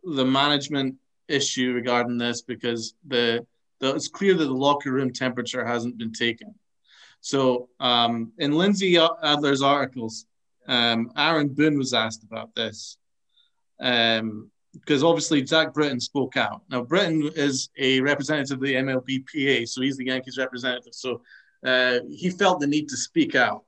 the 0.03 0.25
management 0.25 0.95
issue 1.27 1.73
regarding 1.73 2.17
this 2.17 2.41
because 2.41 2.95
the, 3.07 3.45
the 3.79 3.95
it's 3.95 4.07
clear 4.07 4.33
that 4.33 4.45
the 4.45 4.53
locker 4.53 4.91
room 4.91 5.13
temperature 5.13 5.65
hasn't 5.65 5.97
been 5.97 6.11
taken. 6.11 6.53
So 7.21 7.69
um, 7.79 8.31
in 8.37 8.53
Lindsey 8.53 8.95
Adler's 8.95 9.61
articles, 9.61 10.25
um, 10.67 11.11
Aaron 11.17 11.49
Boone 11.49 11.77
was 11.77 11.93
asked 11.93 12.23
about 12.23 12.53
this 12.55 12.97
um, 13.79 14.49
because 14.73 15.03
obviously 15.03 15.45
Zach 15.45 15.73
Britton 15.73 15.99
spoke 15.99 16.37
out. 16.37 16.61
Now 16.69 16.81
Britton 16.81 17.29
is 17.35 17.69
a 17.77 18.01
representative 18.01 18.57
of 18.57 18.63
the 18.63 18.75
MLBPA, 18.75 19.67
so 19.67 19.81
he's 19.81 19.97
the 19.97 20.05
Yankees 20.05 20.37
representative. 20.37 20.93
So 20.93 21.21
uh, 21.65 21.99
he 22.09 22.29
felt 22.29 22.59
the 22.59 22.67
need 22.67 22.89
to 22.89 22.97
speak 22.97 23.35
out. 23.35 23.63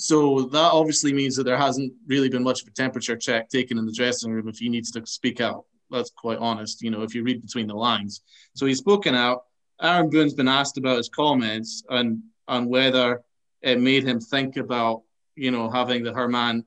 So 0.00 0.42
that 0.42 0.72
obviously 0.72 1.12
means 1.12 1.34
that 1.34 1.42
there 1.42 1.56
hasn't 1.56 1.92
really 2.06 2.28
been 2.28 2.44
much 2.44 2.62
of 2.62 2.68
a 2.68 2.70
temperature 2.70 3.16
check 3.16 3.48
taken 3.48 3.78
in 3.78 3.84
the 3.84 3.92
dressing 3.92 4.30
room 4.30 4.46
if 4.46 4.58
he 4.58 4.68
needs 4.68 4.92
to 4.92 5.04
speak 5.04 5.40
out. 5.40 5.64
That's 5.90 6.10
quite 6.10 6.38
honest, 6.38 6.82
you 6.82 6.90
know, 6.92 7.02
if 7.02 7.16
you 7.16 7.24
read 7.24 7.42
between 7.42 7.66
the 7.66 7.74
lines. 7.74 8.22
So 8.54 8.64
he's 8.64 8.78
spoken 8.78 9.16
out. 9.16 9.42
Aaron 9.82 10.08
Boone's 10.08 10.34
been 10.34 10.46
asked 10.46 10.78
about 10.78 10.98
his 10.98 11.08
comments 11.08 11.82
and 11.90 12.22
and 12.46 12.68
whether 12.68 13.22
it 13.60 13.80
made 13.80 14.04
him 14.04 14.20
think 14.20 14.56
about, 14.56 15.02
you 15.34 15.50
know, 15.50 15.68
having 15.68 16.04
the 16.04 16.12
Germán 16.12 16.64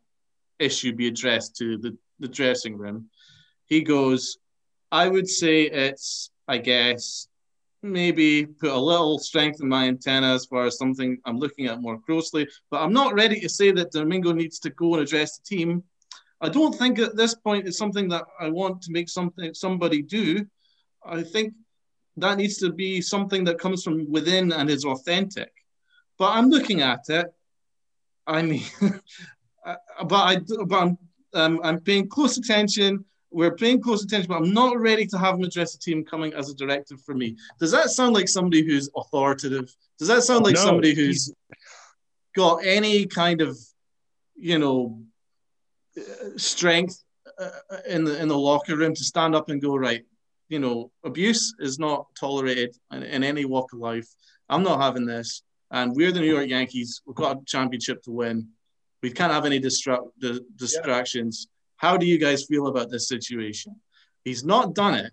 issue 0.59 0.93
be 0.93 1.07
addressed 1.07 1.55
to 1.57 1.77
the, 1.77 1.97
the 2.19 2.27
dressing 2.27 2.77
room. 2.77 3.09
He 3.65 3.81
goes, 3.81 4.39
I 4.91 5.07
would 5.07 5.29
say 5.29 5.63
it's, 5.63 6.31
I 6.50 6.57
guess, 6.57 7.29
maybe 7.83 8.45
put 8.45 8.71
a 8.71 8.77
little 8.77 9.17
strength 9.17 9.61
in 9.61 9.67
my 9.67 9.88
antenna 9.88 10.33
as 10.33 10.45
far 10.45 10.65
as 10.65 10.77
something 10.77 11.17
I'm 11.25 11.39
looking 11.39 11.65
at 11.65 11.81
more 11.81 12.00
closely. 12.00 12.47
But 12.69 12.81
I'm 12.81 12.93
not 12.93 13.13
ready 13.13 13.39
to 13.39 13.50
say 13.50 13.71
that 13.71 13.91
Domingo 13.91 14.31
needs 14.31 14.59
to 14.59 14.69
go 14.71 14.95
and 14.95 15.03
address 15.03 15.38
the 15.38 15.43
team. 15.43 15.83
I 16.41 16.50
don't 16.50 16.73
think 16.73 17.00
at 17.00 17.15
this 17.15 17.35
point 17.35 17.67
it's 17.67 17.77
something 17.77 18.09
that 18.09 18.25
I 18.39 18.50
want 18.50 18.81
to 18.83 18.91
make 18.91 19.09
something 19.09 19.53
somebody 19.53 20.01
do. 20.01 20.45
I 21.05 21.23
think 21.23 21.53
that 22.17 22.38
needs 22.38 22.57
to 22.57 22.71
be 22.71 23.01
something 23.01 23.43
that 23.45 23.59
comes 23.59 23.83
from 23.83 24.11
within 24.11 24.51
and 24.51 24.69
is 24.69 24.85
authentic. 24.85 25.51
But 26.17 26.31
I'm 26.35 26.50
looking 26.50 26.81
at 26.81 27.01
it. 27.09 27.27
I 28.27 28.41
mean, 28.41 28.63
but 30.05 30.15
I 30.15 30.38
but 30.67 30.77
I'm 30.77 30.97
um, 31.33 31.61
I'm 31.63 31.79
paying 31.79 32.09
close 32.09 32.38
attention 32.38 33.05
we're 33.31 33.55
paying 33.55 33.81
close 33.81 34.03
attention, 34.03 34.27
but 34.27 34.38
I'm 34.38 34.53
not 34.53 34.79
ready 34.79 35.05
to 35.07 35.17
have 35.17 35.35
him 35.35 35.43
address 35.43 35.73
the 35.73 35.79
team 35.79 36.03
coming 36.03 36.33
as 36.33 36.50
a 36.50 36.55
directive 36.55 37.01
for 37.01 37.15
me. 37.15 37.38
Does 37.59 37.71
that 37.71 37.89
sound 37.89 38.13
like 38.13 38.27
somebody 38.27 38.65
who's 38.65 38.89
authoritative? 38.95 39.73
Does 39.97 40.09
that 40.09 40.23
sound 40.23 40.43
like 40.43 40.55
No, 40.55 40.61
somebody 40.61 40.93
who's 40.93 41.33
got 42.35 42.65
any 42.65 43.05
kind 43.05 43.41
of, 43.41 43.57
you 44.35 44.59
know, 44.59 45.01
strength 46.35 47.03
uh, 47.39 47.50
in 47.88 48.03
the 48.03 48.21
in 48.21 48.27
the 48.27 48.38
locker 48.38 48.75
room 48.75 48.93
to 48.93 49.03
stand 49.03 49.35
up 49.35 49.50
and 49.50 49.61
go 49.61 49.75
right? 49.75 50.03
You 50.50 50.59
know, 50.59 50.91
abuse 51.05 51.53
is 51.59 51.79
not 51.79 52.07
tolerated 52.19 52.75
in, 52.91 53.03
in 53.03 53.23
any 53.23 53.45
walk 53.45 53.71
of 53.73 53.79
life. 53.79 54.07
I'm 54.50 54.63
not 54.63 54.81
having 54.81 55.05
this, 55.05 55.43
and 55.71 55.95
we're 55.95 56.11
the 56.11 56.19
New 56.19 56.33
York 56.33 56.47
Yankees. 56.47 57.01
We've 57.05 57.15
got 57.15 57.38
a 57.38 57.45
championship 57.45 58.03
to 58.03 58.11
win. 58.11 58.50
We 59.01 59.11
can't 59.11 59.31
have 59.31 59.45
any 59.45 59.59
distra- 59.59 60.09
di- 60.19 60.41
distractions. 60.57 61.47
How 61.81 61.97
do 61.97 62.05
you 62.05 62.19
guys 62.19 62.45
feel 62.45 62.67
about 62.67 62.91
this 62.91 63.07
situation? 63.07 63.75
He's 64.23 64.43
not 64.43 64.75
done 64.75 64.93
it. 64.93 65.11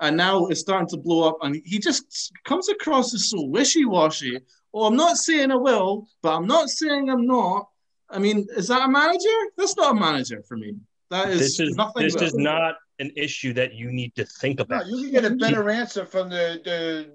And 0.00 0.16
now 0.16 0.46
it's 0.46 0.58
starting 0.60 0.88
to 0.88 0.96
blow 0.96 1.28
up. 1.28 1.38
And 1.42 1.62
he 1.64 1.78
just 1.78 2.32
comes 2.44 2.68
across 2.68 3.14
as 3.14 3.30
so 3.30 3.40
wishy 3.44 3.84
washy. 3.84 4.40
Oh, 4.74 4.86
I'm 4.86 4.96
not 4.96 5.16
saying 5.16 5.52
I 5.52 5.54
will, 5.54 6.08
but 6.22 6.34
I'm 6.34 6.46
not 6.48 6.68
saying 6.70 7.08
I'm 7.08 7.24
not. 7.24 7.68
I 8.10 8.18
mean, 8.18 8.46
is 8.56 8.66
that 8.66 8.82
a 8.82 8.88
manager? 8.88 9.38
That's 9.56 9.76
not 9.76 9.92
a 9.96 10.00
manager 10.00 10.42
for 10.48 10.56
me. 10.56 10.74
That 11.10 11.28
is, 11.28 11.38
This 11.38 11.60
is 11.60 11.76
nothing. 11.76 12.02
this 12.02 12.14
but- 12.14 12.24
is 12.24 12.34
not 12.34 12.74
an 12.98 13.12
issue 13.16 13.52
that 13.52 13.74
you 13.74 13.92
need 13.92 14.12
to 14.16 14.24
think 14.24 14.58
No, 14.58 14.64
about. 14.64 14.86
you 14.88 14.96
can 15.04 15.10
get 15.12 15.24
a 15.24 15.30
better 15.36 15.70
answer 15.70 16.04
from 16.04 16.30
the, 16.30 16.60
the 16.64 17.12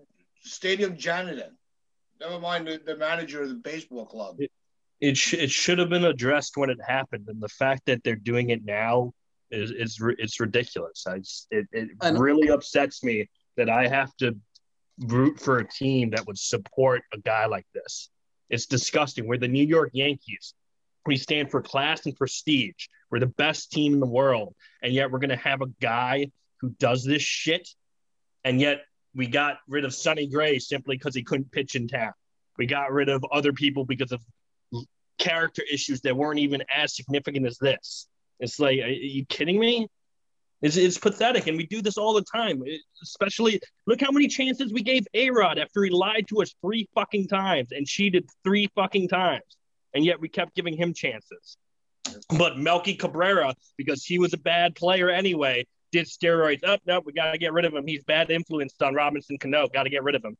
stadium 0.48 0.96
janitor. 0.96 1.50
Never 2.22 2.40
mind 2.40 2.68
the, 2.68 2.80
the 2.86 2.96
manager 2.96 3.42
of 3.42 3.50
the 3.50 3.56
baseball 3.56 4.06
club. 4.06 4.36
it 4.40 4.50
sh- 5.18 5.34
it 5.34 5.52
should 5.52 5.80
have 5.80 5.90
been 5.90 6.06
addressed 6.06 6.58
when 6.58 6.70
it 6.70 6.78
happened, 6.86 7.26
and 7.28 7.42
the 7.42 7.50
fact 7.50 7.84
that 7.88 8.04
they're 8.04 8.16
doing 8.16 8.52
it 8.52 8.64
now 8.64 9.14
is 9.50 9.72
is 9.72 9.98
it's 10.20 10.40
ridiculous. 10.40 11.06
I 11.08 11.18
just, 11.20 11.48
it 11.52 11.68
it 11.72 11.90
really 12.18 12.50
upsets 12.50 13.04
me 13.04 13.30
that 13.58 13.70
I 13.70 13.88
have 13.88 14.16
to 14.18 14.36
root 15.00 15.40
for 15.40 15.58
a 15.58 15.68
team 15.68 16.12
that 16.12 16.26
would 16.28 16.38
support 16.38 17.02
a 17.14 17.18
guy 17.18 17.48
like 17.48 17.66
this. 17.74 18.10
It's 18.50 18.68
disgusting. 18.68 19.28
We're 19.28 19.38
the 19.38 19.48
New 19.48 19.66
York 19.66 19.90
Yankees. 19.94 20.54
We 21.06 21.18
stand 21.18 21.50
for 21.50 21.62
class 21.62 22.06
and 22.06 22.16
prestige. 22.16 22.88
We're 23.10 23.20
the 23.20 23.26
best 23.26 23.72
team 23.72 23.94
in 23.94 24.00
the 24.00 24.06
world, 24.06 24.56
and 24.84 24.94
yet 24.94 25.12
we're 25.12 25.20
gonna 25.20 25.36
have 25.36 25.62
a 25.62 25.68
guy 25.82 26.28
who 26.60 26.70
does 26.80 27.04
this 27.04 27.24
shit, 27.24 27.68
and 28.44 28.62
yet 28.62 28.84
we 29.16 29.28
got 29.28 29.58
rid 29.68 29.84
of 29.84 29.94
Sonny 29.94 30.28
Gray 30.28 30.60
simply 30.60 30.96
because 30.96 31.16
he 31.16 31.24
couldn't 31.24 31.52
pitch 31.52 31.76
in 31.76 31.88
town. 31.88 32.14
We 32.58 32.66
got 32.68 32.92
rid 32.92 33.10
of 33.10 33.26
other 33.32 33.52
people 33.52 33.84
because 33.84 34.12
of 34.12 34.22
character 35.22 35.64
issues 35.72 36.02
that 36.02 36.18
weren't 36.18 36.40
even 36.40 36.64
as 36.76 36.96
significant 36.96 37.46
as 37.46 37.58
this. 37.60 38.08
It's 38.40 38.60
like, 38.60 38.80
are 38.80 38.88
you 38.90 39.24
kidding 39.26 39.60
me? 39.60 39.88
It's, 40.62 40.78
it's 40.78 40.98
pathetic, 40.98 41.48
and 41.48 41.58
we 41.58 41.66
do 41.66 41.82
this 41.82 41.98
all 41.98 42.14
the 42.14 42.24
time. 42.24 42.62
It- 42.66 42.82
especially, 43.02 43.62
look 43.88 44.02
how 44.02 44.12
many 44.12 44.28
chances 44.28 44.74
we 44.74 44.84
gave 44.84 45.06
A 45.14 45.30
Rod 45.30 45.58
after 45.58 45.84
he 45.84 45.90
lied 45.90 46.28
to 46.30 46.42
us 46.42 46.54
three 46.62 46.88
fucking 46.94 47.28
times 47.28 47.72
and 47.72 47.86
cheated 47.88 48.28
three 48.44 48.70
fucking 48.76 49.08
times, 49.08 49.44
and 49.94 50.04
yet 50.04 50.20
we 50.20 50.28
kept 50.28 50.56
giving 50.56 50.76
him 50.76 50.94
chances. 50.94 51.58
But 52.38 52.58
Melky 52.58 52.96
Cabrera, 52.96 53.54
because 53.78 54.04
he 54.04 54.20
was 54.20 54.34
a 54.34 54.38
bad 54.38 54.76
player 54.76 55.10
anyway, 55.10 55.66
did 55.92 56.08
steroids. 56.08 56.64
Up, 56.68 56.82
no, 56.86 57.02
we 57.06 57.14
got 57.14 57.32
to 57.32 57.38
get 57.38 57.54
rid 57.54 57.66
of 57.66 57.74
him. 57.74 57.86
He's 57.86 58.04
bad 58.04 58.32
influence 58.32 58.74
on 58.82 58.94
Robinson 58.96 59.38
Cano. 59.38 59.68
Got 59.68 59.84
to 59.84 59.90
get 59.90 60.04
rid 60.04 60.16
of 60.16 60.24
him. 60.24 60.36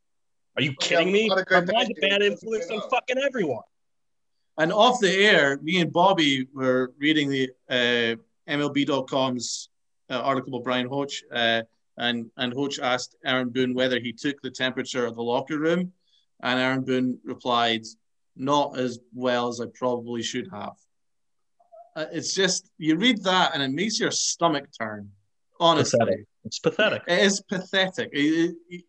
Are 0.56 0.62
you 0.62 0.74
kidding 0.80 1.12
me? 1.12 1.28
a 1.28 1.30
lot 1.30 1.40
of 1.40 1.46
good 1.46 1.68
Germán's 1.68 1.90
a 1.90 2.10
bad 2.10 2.22
influence 2.22 2.70
on 2.70 2.82
fucking 2.90 3.18
everyone. 3.18 3.64
And 4.58 4.72
off 4.72 5.00
the 5.00 5.12
air, 5.12 5.58
me 5.62 5.80
and 5.82 5.92
Bobby 5.92 6.48
were 6.54 6.94
reading 7.00 7.30
the 7.30 7.50
uh, 7.70 8.16
MLB.com's 8.50 9.70
uh, 10.10 10.20
article 10.20 10.60
by 10.60 10.64
Brian 10.64 10.88
Hoch, 10.88 11.12
uh, 11.34 11.62
and 11.98 12.30
and 12.38 12.54
Hoch 12.54 12.80
asked 12.82 13.16
Aaron 13.26 13.50
Boone 13.50 13.74
whether 13.74 14.00
he 14.00 14.12
took 14.14 14.42
the 14.42 14.52
temperature 14.52 15.06
of 15.06 15.16
the 15.16 15.24
locker 15.24 15.58
room, 15.58 15.94
and 16.44 16.60
Aaron 16.60 16.84
Boone 16.84 17.20
replied, 17.24 17.84
"Not 18.36 18.78
as 18.78 19.00
well 19.14 19.48
as 19.48 19.62
I 19.62 19.66
probably 19.74 20.22
should 20.22 20.50
have." 20.52 20.74
Uh, 21.96 22.06
it's 22.12 22.34
just 22.34 22.70
you 22.78 22.96
read 22.96 23.24
that 23.24 23.52
and 23.54 23.62
it 23.64 23.72
makes 23.72 24.00
your 24.00 24.12
stomach 24.12 24.66
turn. 24.78 25.10
Honestly, 25.60 25.98
Pathetic. 26.00 26.26
It's 26.46 26.60
pathetic. 26.60 27.04
it 27.08 27.20
is 27.20 27.42
pathetic. 27.42 28.10
It- 28.14 28.56
it- 28.70 28.84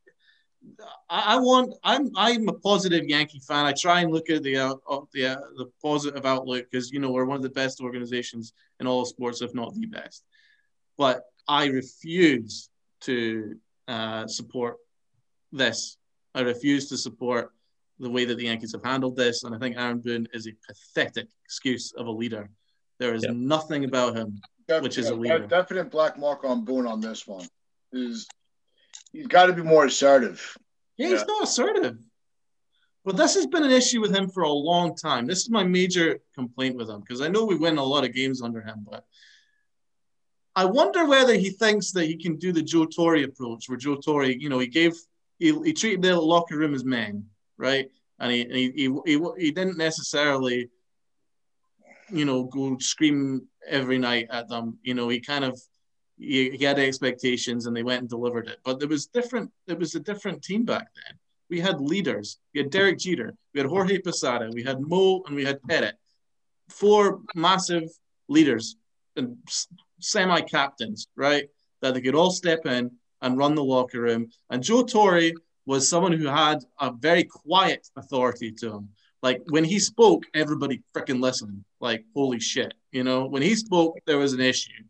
I 1.11 1.35
I 1.35 1.37
want. 1.39 1.75
I'm. 1.85 2.11
I'm 2.17 2.49
a 2.49 2.53
positive 2.53 3.05
Yankee 3.07 3.41
fan. 3.41 3.67
I 3.67 3.73
try 3.73 4.01
and 4.01 4.13
look 4.13 4.31
at 4.31 4.43
the 4.43 4.57
uh, 4.57 4.75
uh, 4.89 5.01
the 5.13 5.27
uh, 5.27 5.37
the 5.57 5.67
positive 5.83 6.25
outlook 6.27 6.67
because 6.71 6.91
you 6.91 7.01
know 7.01 7.11
we're 7.11 7.25
one 7.25 7.37
of 7.37 7.43
the 7.43 7.51
best 7.51 7.81
organizations 7.81 8.53
in 8.81 8.87
all 8.87 9.03
of 9.03 9.09
sports, 9.09 9.43
if 9.43 9.55
not 9.55 9.75
the 9.75 9.87
best. 9.87 10.25
But 10.97 11.23
I 11.49 11.67
refuse 11.67 12.69
to 13.03 13.57
uh, 13.89 14.27
support 14.27 14.77
this. 15.53 15.97
I 16.35 16.41
refuse 16.43 16.89
to 16.91 16.97
support 16.97 17.53
the 17.99 18.11
way 18.11 18.25
that 18.25 18.37
the 18.37 18.45
Yankees 18.45 18.73
have 18.73 18.85
handled 18.85 19.17
this, 19.17 19.45
and 19.45 19.55
I 19.55 19.59
think 19.59 19.77
Aaron 19.77 20.01
Boone 20.01 20.27
is 20.33 20.47
a 20.47 20.53
pathetic 20.67 21.29
excuse 21.45 21.93
of 21.93 22.07
a 22.07 22.11
leader. 22.11 22.51
There 22.99 23.15
is 23.15 23.25
Yep. 23.25 23.35
nothing 23.35 23.85
about 23.85 24.17
him 24.17 24.41
Def- 24.69 24.83
Which 24.83 24.97
is 24.99 25.09
a 25.09 25.15
leader. 25.15 25.47
Definite 25.47 25.91
black 25.91 26.19
mark 26.19 26.45
on 26.45 26.65
Boone 26.65 26.87
on 26.87 27.01
this 27.01 27.27
one. 27.27 27.47
Is 27.93 28.29
he's 29.13 29.27
got 29.27 29.47
to 29.47 29.53
be 29.53 29.63
more 29.63 29.85
assertive. 29.87 30.57
Yeah, 30.97 31.09
he's 31.09 31.21
Yeah. 31.21 31.27
not 31.27 31.45
assertive. 31.45 31.99
But 33.05 33.17
this 33.17 33.35
has 33.35 33.47
been 33.47 33.65
an 33.65 33.73
issue 33.73 34.01
with 34.01 34.15
him 34.15 34.29
for 34.29 34.45
a 34.45 34.53
long 34.53 34.95
time. 34.95 35.27
This 35.27 35.41
is 35.41 35.51
my 35.51 35.65
major 35.65 36.21
complaint 36.35 36.77
with 36.77 36.89
him 36.89 37.01
because 37.01 37.21
I 37.21 37.29
know 37.29 37.45
we 37.45 37.57
win 37.57 37.79
a 37.79 37.85
lot 37.85 38.05
of 38.05 38.15
games 38.15 38.43
under 38.43 38.61
him, 38.63 38.87
but 38.89 39.05
I 40.55 40.67
wonder 40.67 41.07
whether 41.07 41.35
he 41.35 41.51
thinks 41.51 41.91
that 41.93 42.05
he 42.05 42.17
can 42.17 42.37
do 42.37 42.53
the 42.53 42.63
Joe 42.63 42.85
Torre 42.87 43.25
approach, 43.25 43.69
where 43.69 43.79
Joe 43.79 43.97
Torre, 43.97 44.25
you 44.27 44.49
know, 44.49 44.59
he 44.59 44.67
gave 44.69 44.95
he, 45.39 45.53
he 45.65 45.73
treated 45.73 46.03
the 46.03 46.21
locker 46.21 46.57
room 46.57 46.75
as 46.75 46.85
men, 46.85 47.27
right? 47.57 47.91
And 48.21 48.31
he 48.31 48.43
and 48.43 48.53
he, 48.55 48.71
he, 48.71 49.01
he, 49.07 49.29
he 49.39 49.51
didn't 49.51 49.79
necessarily, 49.79 50.71
you 52.11 52.25
know, 52.25 52.45
go 52.45 52.77
scream 52.79 53.49
every 53.67 53.99
night 53.99 54.29
at 54.31 54.49
them. 54.49 54.79
You 54.83 54.95
know, 54.95 55.09
he 55.09 55.19
kind 55.21 55.45
of 55.45 55.61
he, 56.23 56.51
he 56.51 56.65
had 56.65 56.79
expectations 56.79 57.67
and 57.67 57.77
they 57.77 57.83
went 57.83 58.01
and 58.01 58.09
delivered 58.09 58.47
it. 58.47 58.59
But 58.65 58.79
there 58.79 58.89
was 58.89 59.07
different. 59.07 59.51
It 59.67 59.79
was 59.79 59.95
a 59.95 60.01
different 60.01 60.43
team 60.43 60.65
back 60.65 60.89
then. 60.95 61.19
We 61.51 61.61
had 61.61 61.81
leaders. 61.81 62.39
We 62.55 62.61
had 62.61 62.71
Derek 62.71 62.99
Jeter. 62.99 63.35
We 63.53 63.61
had 63.61 63.69
Jorge 63.69 63.99
Posada. 63.99 64.51
We 64.53 64.63
had 64.63 64.81
Mo, 64.81 65.23
and 65.27 65.37
we 65.37 65.45
had 65.45 65.61
Pettitte. 65.63 65.99
Four 66.69 67.21
massive 67.35 67.91
leaders 68.29 68.77
and 69.17 69.37
semi 70.01 70.41
captains, 70.41 71.09
right? 71.17 71.49
That 71.83 71.95
they 71.95 72.01
could 72.01 72.15
all 72.15 72.31
step 72.31 72.65
in 72.65 72.93
and 73.21 73.37
run 73.37 73.55
the 73.55 73.65
locker 73.65 74.01
room. 74.01 74.31
And 74.49 74.63
Joe 74.63 74.85
Torre 74.85 75.33
was 75.67 75.89
someone 75.89 76.13
who 76.13 76.27
had 76.27 76.65
a 76.81 76.91
very 76.91 77.25
quiet 77.25 77.87
authority 77.97 78.53
to 78.53 78.73
him. 78.73 78.89
Like 79.23 79.43
when 79.51 79.65
he 79.65 79.79
spoke, 79.79 80.25
everybody 80.35 80.83
freaking 80.97 81.21
listened. 81.21 81.65
Like, 81.81 82.05
holy 82.15 82.41
shit. 82.41 82.75
You 82.93 83.05
know, 83.05 83.27
when 83.27 83.43
he 83.43 83.55
spoke, 83.55 83.99
there 84.07 84.19
was 84.19 84.33
an 84.33 84.41
issue 84.41 84.83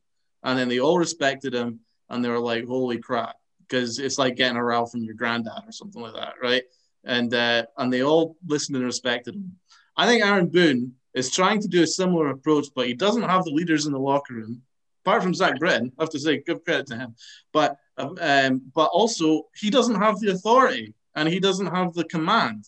and 0.43 0.59
then 0.59 0.69
they 0.69 0.81
all 0.81 0.99
respected 0.99 1.55
him, 1.55 1.81
and 2.09 2.25
they 2.25 2.29
were 2.29 2.39
like, 2.39 2.67
"Holy 2.67 2.99
crap!" 2.99 3.37
Because 3.61 3.99
it's 3.99 4.19
like 4.19 4.37
getting 4.37 4.57
a 4.57 4.65
row 4.65 4.87
from 4.87 5.03
your 5.03 5.15
granddad 5.15 5.65
or 5.67 5.73
something 5.73 6.03
like 6.03 6.15
that, 6.15 6.35
right? 6.43 6.65
And 7.05 7.33
uh, 7.33 7.65
and 7.79 7.93
they 7.93 8.03
all 8.03 8.37
listened 8.47 8.77
and 8.77 8.85
respected 8.85 9.35
him. 9.35 9.57
I 9.97 10.07
think 10.07 10.25
Aaron 10.25 10.49
Boone 10.49 10.95
is 11.15 11.31
trying 11.31 11.61
to 11.61 11.69
do 11.69 11.83
a 11.83 11.87
similar 11.87 12.31
approach, 12.31 12.69
but 12.75 12.87
he 12.87 12.95
doesn't 12.95 13.23
have 13.23 13.45
the 13.45 13.51
leaders 13.51 13.87
in 13.87 13.93
the 13.93 13.99
locker 13.99 14.35
room, 14.35 14.63
apart 15.05 15.23
from 15.23 15.35
Zach 15.35 15.59
Britton. 15.59 15.93
I 15.99 16.03
have 16.03 16.11
to 16.11 16.19
say, 16.19 16.43
give 16.47 16.65
credit 16.65 16.87
to 16.89 16.97
him. 16.97 17.15
But 17.53 17.77
um, 17.99 18.63
but 18.75 18.91
also 18.93 19.49
he 19.55 19.71
doesn't 19.71 20.01
have 20.01 20.19
the 20.19 20.31
authority 20.31 20.95
and 21.15 21.29
he 21.29 21.41
doesn't 21.41 21.67
have 21.67 21.93
the 21.93 22.05
command. 22.05 22.65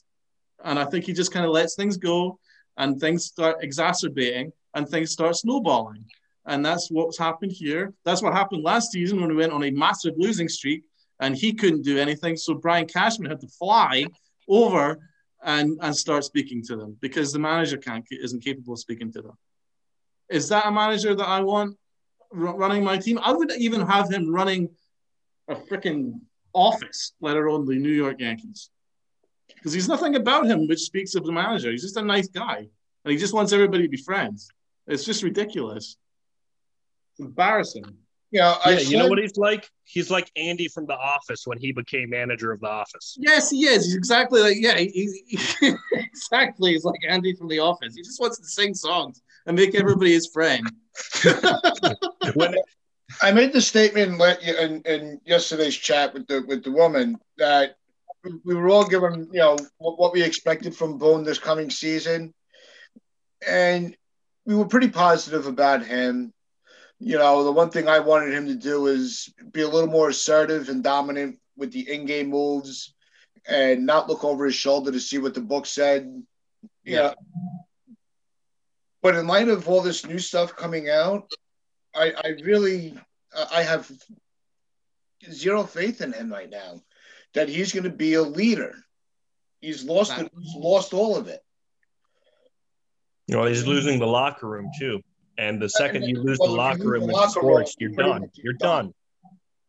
And 0.63 0.79
I 0.79 0.85
think 0.85 1.05
he 1.05 1.13
just 1.13 1.33
kind 1.33 1.47
of 1.47 1.53
lets 1.53 1.75
things 1.75 1.97
go 1.97 2.39
and 2.77 3.01
things 3.01 3.25
start 3.27 3.59
exacerbating 3.63 4.53
and 4.75 4.89
things 4.89 5.13
start 5.13 5.37
snowballing. 5.37 6.05
And 6.47 6.65
that's 6.65 6.91
what's 6.91 7.19
happened 7.19 7.53
here. 7.53 7.95
That's 8.05 8.23
what 8.23 8.35
happened 8.35 8.63
last 8.63 8.93
season 8.93 9.21
when 9.21 9.31
we 9.31 9.37
went 9.37 9.53
on 9.53 9.65
a 9.65 9.71
massive 9.71 10.15
losing 10.17 10.49
streak 10.49 10.85
and 11.21 11.35
he 11.35 11.53
couldn't 11.53 11.83
do 11.83 11.99
anything. 11.99 12.37
So 12.37 12.55
Brian 12.55 12.87
Cashman 12.87 13.31
had 13.31 13.41
to 13.41 13.49
fly 13.49 14.07
over 14.49 14.99
and, 15.43 15.79
and 15.81 15.97
start 15.97 16.25
speaking 16.25 16.63
to 16.65 16.77
them 16.77 16.97
because 17.01 17.33
the 17.33 17.39
manager 17.39 17.77
can't, 17.77 18.05
isn't 18.11 18.45
capable 18.45 18.75
of 18.75 18.79
speaking 18.79 19.13
to 19.13 19.23
them. 19.23 19.39
Is 20.29 20.49
that 20.51 20.67
a 20.67 20.71
manager 20.71 21.15
that 21.15 21.29
I 21.29 21.41
want 21.41 21.77
running 22.31 22.85
my 22.85 22.99
team? 22.99 23.19
I 23.23 23.33
would 23.33 23.53
even 23.53 23.87
have 23.87 24.11
him 24.11 24.31
running 24.31 24.71
a 25.49 25.55
freaking 25.55 26.21
office, 26.53 27.13
let 27.21 27.37
alone 27.37 27.67
the 27.67 27.75
New 27.75 27.91
York 27.91 28.21
Yankees. 28.21 28.71
Because 29.55 29.73
there's 29.73 29.89
nothing 29.89 30.17
about 30.17 30.47
him 30.47 30.67
which 30.67 30.81
speaks 30.81 31.15
of 31.15 31.25
the 31.25 31.33
manager. 31.33 31.71
He's 31.71 31.83
just 31.83 31.97
a 31.97 32.03
nice 32.03 32.29
guy. 32.29 32.67
And 33.05 33.13
he 33.13 33.17
just 33.17 33.35
wants 33.35 33.53
everybody 33.53 33.85
to 33.85 33.89
be 33.89 33.99
friends. 33.99 34.49
It's 34.87 35.05
just 35.05 35.23
ridiculous 35.23 35.97
embarrassing. 37.19 37.85
Yeah, 38.35 38.57
yeah 38.67 38.79
you 38.81 38.99
know 38.99 39.07
what 39.07 39.19
he's 39.19 39.37
like? 39.37 39.71
He's 39.85 40.11
like 40.11 40.29
Andy 40.35 40.67
from 40.67 40.87
The 40.87 40.97
Office 40.97 41.47
when 41.47 41.57
he 41.57 41.71
became 41.71 42.11
manager 42.11 42.51
of 42.51 42.61
The 42.61 42.69
Office. 42.69 43.17
Yes, 43.17 43.49
he 43.49 43.67
is. 43.67 43.85
He's 43.85 43.95
exactly 43.95 44.41
like 44.41 44.57
yeah, 44.59 44.77
he, 44.77 45.23
he, 45.29 45.73
exactly. 45.93 46.73
He's 46.73 46.85
like 46.85 46.99
Andy 47.09 47.37
from 47.37 47.47
The 47.47 47.61
Office. 47.61 47.95
He 47.95 48.03
just 48.03 48.21
wants 48.21 48.39
to 48.39 48.47
sing 48.47 48.75
songs 48.75 49.23
and 49.47 49.55
make 49.55 49.77
everybody 49.77 50.13
his 50.13 50.27
friend. 50.27 50.69
when 52.35 52.57
I 53.23 53.31
made 53.31 53.53
the 53.53 53.61
statement 53.61 54.21
in, 54.43 54.83
in 54.83 55.21
yesterday's 55.25 55.77
chat 55.77 56.13
with 56.13 56.27
the 56.27 56.45
with 56.49 56.65
the 56.65 56.73
woman 56.73 57.19
that 57.39 57.77
we 58.45 58.55
were 58.57 58.69
all 58.69 58.85
given 58.85 59.29
you 59.33 59.39
know 59.39 59.57
what, 59.79 59.97
what 59.97 60.13
we 60.13 60.25
expected 60.25 60.75
from 60.75 60.99
Boone 60.99 61.23
this 61.23 61.39
coming 61.39 61.71
season, 61.71 62.35
and 63.47 63.97
we 64.45 64.57
were 64.57 64.67
pretty 64.67 64.89
positive 64.89 65.47
about 65.47 65.87
him 65.87 66.34
you 67.05 67.19
know, 67.19 67.45
the 67.45 67.53
one 67.53 67.69
thing 67.69 67.87
I 67.87 67.99
wanted 67.99 68.33
him 68.33 68.47
to 68.47 68.55
do 68.55 68.87
is 68.87 69.31
be 69.53 69.61
a 69.61 69.69
little 69.69 69.91
more 69.91 70.09
assertive 70.09 70.71
and 70.71 70.83
dominant 70.83 71.39
with 71.55 71.71
the 71.71 71.93
in-game 71.93 72.31
moves 72.31 72.95
and 73.47 73.85
not 73.85 74.09
look 74.09 74.25
over 74.25 74.47
his 74.47 74.55
shoulder 74.55 74.91
to 74.91 74.99
see 74.99 75.19
what 75.19 75.35
the 75.35 75.43
book 75.43 75.67
said. 75.67 76.23
Yeah. 76.83 77.13
But 79.03 79.17
in 79.17 79.27
light 79.27 79.49
of 79.49 79.69
all 79.69 79.83
this 79.83 80.07
new 80.07 80.19
stuff 80.19 80.57
coming 80.57 80.89
out, 80.89 81.31
I, 81.95 82.15
I 82.25 82.29
really 82.43 82.99
I 83.53 83.63
have 83.63 83.91
zero 85.31 85.65
faith 85.65 86.01
in 86.01 86.15
him 86.15 86.33
right 86.33 86.49
now 86.49 86.81
that 87.35 87.51
he's 87.51 87.75
going 87.75 87.85
to 87.85 87.91
be 87.91 88.15
a 88.15 88.23
leader. 88.23 88.75
He's 89.61 89.85
lost 89.85 90.19
it, 90.19 90.33
he's 90.41 90.55
lost 90.57 90.95
all 90.95 91.19
of 91.19 91.29
it. 91.29 91.41
You 93.27 93.37
know, 93.37 93.45
he's 93.45 93.67
losing 93.67 93.99
the 93.99 94.07
locker 94.07 94.49
room 94.49 94.71
too. 94.79 95.03
And 95.37 95.61
the 95.61 95.69
second 95.69 96.05
you 96.05 96.23
lose 96.23 96.39
the 96.39 96.45
locker 96.45 96.89
room 96.89 97.11
in 97.11 97.29
sports, 97.29 97.75
you're 97.79 97.91
done. 97.91 98.31
You're 98.35 98.53
done. 98.55 98.93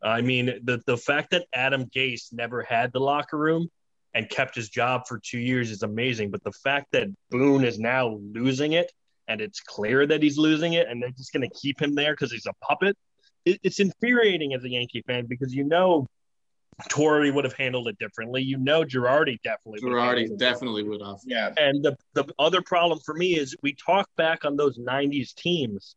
I 0.04 0.21
mean, 0.21 0.60
the 0.63 0.82
the 0.86 0.97
fact 0.97 1.32
that 1.32 1.45
Adam 1.54 1.86
Gase 1.86 2.32
never 2.32 2.62
had 2.62 2.93
the 2.93 2.99
locker 2.99 3.38
room 3.38 3.69
and 4.13 4.30
kept 4.30 4.56
his 4.56 4.69
job 4.69 5.08
for 5.08 5.19
two 5.19 5.39
years 5.39 5.71
is 5.71 5.84
amazing. 5.84 6.32
But 6.32 6.43
the 6.43 6.51
fact 6.51 6.91
that 6.91 7.08
Boone 7.32 7.63
is 7.65 7.80
now 7.80 8.19
losing 8.34 8.73
it, 8.73 8.91
and 9.28 9.41
it's 9.41 9.60
clear 9.60 10.06
that 10.06 10.21
he's 10.21 10.38
losing 10.38 10.73
it, 10.73 10.88
and 10.88 11.01
they're 11.01 11.10
just 11.10 11.34
going 11.34 11.47
to 11.47 11.60
keep 11.60 11.82
him 11.82 11.95
there 11.95 12.13
because 12.13 12.32
he's 12.32 12.45
a 12.45 12.54
puppet, 12.62 12.95
it, 13.45 13.60
it's 13.63 13.80
infuriating 13.80 14.54
as 14.54 14.63
a 14.63 14.69
Yankee 14.69 15.04
fan 15.08 15.25
because 15.25 15.54
you 15.54 15.63
know 15.63 16.06
Torre 16.90 17.32
would 17.32 17.46
have 17.46 17.54
handled 17.54 17.88
it 17.88 17.98
differently. 18.00 18.42
You 18.42 18.58
know, 18.58 18.84
Girardi 18.84 19.40
definitely. 19.44 19.82
Girardi 19.82 20.38
definitely 20.38 20.84
would 20.84 21.02
have. 21.02 21.20
Yeah. 21.26 21.52
And 21.58 21.84
the 21.84 21.98
the 22.14 22.26
other 22.38 22.62
problem 22.62 23.00
for 23.00 23.14
me 23.14 23.38
is 23.38 23.56
we 23.62 23.74
talk 23.74 24.10
back 24.18 24.44
on 24.46 24.58
those 24.58 24.78
'90s 24.78 25.34
teams, 25.34 25.96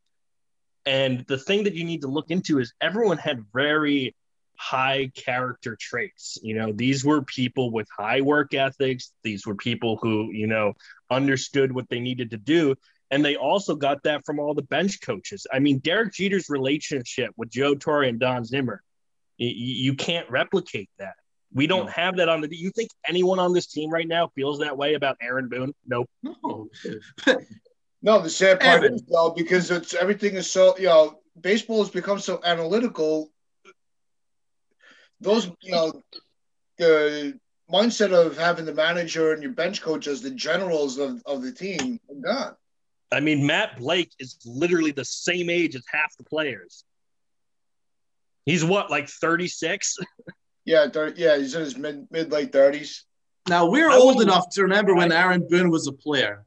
and 0.86 1.24
the 1.26 1.38
thing 1.38 1.64
that 1.64 1.74
you 1.74 1.84
need 1.84 2.02
to 2.02 2.08
look 2.08 2.30
into 2.30 2.60
is 2.60 2.72
everyone 2.80 3.18
had 3.18 3.44
very 3.52 4.14
high 4.56 5.10
character 5.14 5.76
traits. 5.80 6.38
You 6.42 6.54
know, 6.54 6.72
these 6.72 7.04
were 7.04 7.22
people 7.22 7.72
with 7.72 7.88
high 7.96 8.20
work 8.20 8.54
ethics. 8.54 9.12
These 9.24 9.46
were 9.46 9.56
people 9.56 9.98
who 10.00 10.30
you 10.32 10.46
know 10.46 10.74
understood 11.10 11.72
what 11.72 11.88
they 11.88 12.00
needed 12.00 12.30
to 12.30 12.38
do. 12.38 12.76
And 13.10 13.24
they 13.24 13.36
also 13.36 13.74
got 13.74 14.02
that 14.02 14.26
from 14.26 14.38
all 14.38 14.52
the 14.52 14.62
bench 14.62 15.00
coaches. 15.00 15.46
I 15.50 15.60
mean, 15.60 15.78
Derek 15.78 16.12
Jeter's 16.12 16.50
relationship 16.50 17.30
with 17.38 17.48
Joe 17.48 17.74
Torre 17.74 18.02
and 18.02 18.20
Don 18.20 18.44
Zimmer 18.44 18.82
you 19.46 19.94
can't 19.94 20.28
replicate 20.30 20.90
that. 20.98 21.14
We 21.52 21.66
don't 21.66 21.86
no. 21.86 21.92
have 21.92 22.16
that 22.16 22.28
on 22.28 22.40
the. 22.40 22.48
Do 22.48 22.56
you 22.56 22.70
think 22.70 22.90
anyone 23.08 23.38
on 23.38 23.52
this 23.54 23.66
team 23.66 23.90
right 23.90 24.06
now 24.06 24.30
feels 24.34 24.58
that 24.58 24.76
way 24.76 24.94
about 24.94 25.16
Aaron 25.22 25.48
Boone? 25.48 25.72
Nope. 25.86 26.10
No. 26.22 26.68
no, 28.02 28.20
the 28.20 28.28
sad 28.28 28.60
part 28.60 28.84
Evan. 28.84 28.94
is 28.94 29.02
though 29.10 29.32
because 29.36 29.70
it's 29.70 29.94
everything 29.94 30.34
is 30.34 30.50
so 30.50 30.76
you 30.76 30.86
know 30.86 31.20
baseball 31.40 31.78
has 31.78 31.90
become 31.90 32.18
so 32.18 32.40
analytical. 32.44 33.30
Those 35.20 35.50
you 35.62 35.72
know 35.72 36.02
the 36.76 37.38
mindset 37.72 38.12
of 38.12 38.36
having 38.36 38.64
the 38.64 38.74
manager 38.74 39.32
and 39.32 39.42
your 39.42 39.52
bench 39.52 39.82
coach 39.82 40.06
as 40.06 40.20
the 40.20 40.30
generals 40.30 40.98
of, 40.98 41.22
of 41.26 41.42
the 41.42 41.52
team 41.52 42.00
gone. 42.22 42.54
I 43.10 43.20
mean, 43.20 43.46
Matt 43.46 43.78
Blake 43.78 44.12
is 44.18 44.38
literally 44.44 44.90
the 44.90 45.04
same 45.04 45.48
age 45.48 45.74
as 45.74 45.84
half 45.90 46.16
the 46.16 46.24
players. 46.24 46.84
He's 48.48 48.64
what, 48.64 48.90
like 48.90 49.10
36? 49.10 49.98
yeah, 50.64 50.88
30, 50.88 51.20
yeah, 51.20 51.36
he's 51.36 51.54
in 51.54 51.60
his 51.60 51.76
mid 51.76 52.10
mid 52.10 52.32
late 52.32 52.50
30s. 52.50 53.02
Now 53.46 53.66
we're 53.66 53.90
I 53.90 53.96
old 53.96 54.22
enough 54.22 54.48
to 54.52 54.62
remember 54.62 54.94
when 54.94 55.12
Aaron 55.12 55.46
Boone 55.46 55.68
was 55.68 55.86
a 55.86 55.92
player 55.92 56.46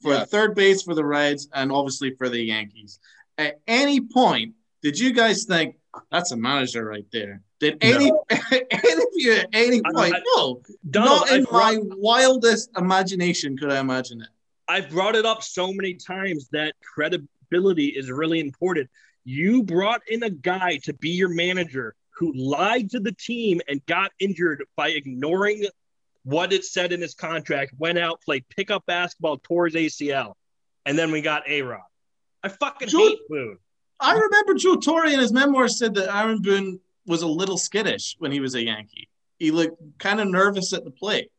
for 0.00 0.14
yeah. 0.14 0.24
third 0.24 0.54
base 0.54 0.82
for 0.82 0.94
the 0.94 1.04
Reds 1.04 1.48
and 1.52 1.70
obviously 1.70 2.14
for 2.16 2.30
the 2.30 2.40
Yankees. 2.40 2.98
At 3.36 3.60
any 3.66 4.00
point, 4.00 4.54
did 4.82 4.98
you 4.98 5.12
guys 5.12 5.44
think 5.44 5.76
that's 6.10 6.32
a 6.32 6.36
manager 6.36 6.82
right 6.86 7.06
there? 7.12 7.42
Did 7.60 7.76
any 7.82 8.10
no. 8.10 8.24
any 8.30 8.92
of 8.92 9.08
you 9.12 9.34
at 9.34 9.48
any 9.52 9.82
point? 9.82 10.14
I, 10.14 10.18
I, 10.18 10.22
no, 10.36 10.62
Donald, 10.90 11.20
not 11.20 11.30
in 11.30 11.44
brought, 11.44 11.74
my 11.74 11.78
wildest 11.96 12.70
imagination 12.76 13.58
could 13.58 13.70
I 13.70 13.80
imagine 13.80 14.22
it. 14.22 14.28
I've 14.66 14.88
brought 14.88 15.14
it 15.14 15.26
up 15.26 15.42
so 15.42 15.74
many 15.74 15.92
times 15.92 16.48
that 16.52 16.74
credibility 16.82 17.88
is 17.88 18.10
really 18.10 18.40
important. 18.40 18.88
You 19.24 19.62
brought 19.62 20.02
in 20.06 20.22
a 20.22 20.30
guy 20.30 20.78
to 20.84 20.92
be 20.92 21.10
your 21.10 21.30
manager 21.30 21.94
who 22.16 22.32
lied 22.34 22.90
to 22.90 23.00
the 23.00 23.12
team 23.12 23.60
and 23.68 23.84
got 23.86 24.12
injured 24.20 24.64
by 24.76 24.90
ignoring 24.90 25.66
what 26.24 26.52
it 26.52 26.64
said 26.64 26.92
in 26.92 27.00
his 27.00 27.14
contract, 27.14 27.72
went 27.78 27.98
out, 27.98 28.20
played 28.22 28.44
pickup 28.48 28.84
basketball, 28.86 29.38
tore 29.38 29.66
his 29.66 29.74
ACL, 29.74 30.34
and 30.86 30.96
then 30.98 31.10
we 31.10 31.22
got 31.22 31.48
A 31.48 31.62
Rod. 31.62 31.80
I 32.42 32.48
fucking 32.48 32.88
Joe, 32.88 32.98
hate 32.98 33.18
Boone. 33.28 33.58
I 33.98 34.14
remember 34.14 34.54
Joe 34.54 34.76
Torre 34.76 35.06
in 35.06 35.18
his 35.18 35.32
memoirs 35.32 35.78
said 35.78 35.94
that 35.94 36.14
Aaron 36.14 36.42
Boone 36.42 36.80
was 37.06 37.22
a 37.22 37.26
little 37.26 37.58
skittish 37.58 38.16
when 38.18 38.30
he 38.30 38.40
was 38.40 38.54
a 38.54 38.62
Yankee. 38.62 39.08
He 39.38 39.50
looked 39.50 39.98
kind 39.98 40.20
of 40.20 40.28
nervous 40.28 40.72
at 40.72 40.84
the 40.84 40.90
plate. 40.90 41.30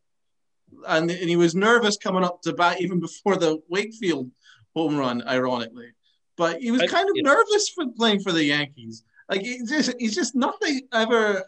And, 0.87 1.09
and 1.09 1.29
he 1.29 1.35
was 1.35 1.55
nervous 1.55 1.97
coming 1.97 2.23
up 2.23 2.41
to 2.41 2.53
bat 2.53 2.81
even 2.81 2.99
before 2.99 3.37
the 3.37 3.59
Wakefield 3.69 4.29
home 4.73 4.97
run, 4.97 5.23
ironically 5.27 5.93
but 6.37 6.61
he 6.61 6.71
was 6.71 6.81
kind 6.83 7.09
of 7.09 7.15
nervous 7.17 7.69
for 7.69 7.85
playing 7.95 8.19
for 8.19 8.31
the 8.31 8.43
Yankees. 8.43 9.03
Like 9.29 9.41
he's 9.41 9.69
just 9.69 9.93
he's 9.99 10.15
just 10.15 10.35
nothing 10.35 10.81
ever 10.93 11.43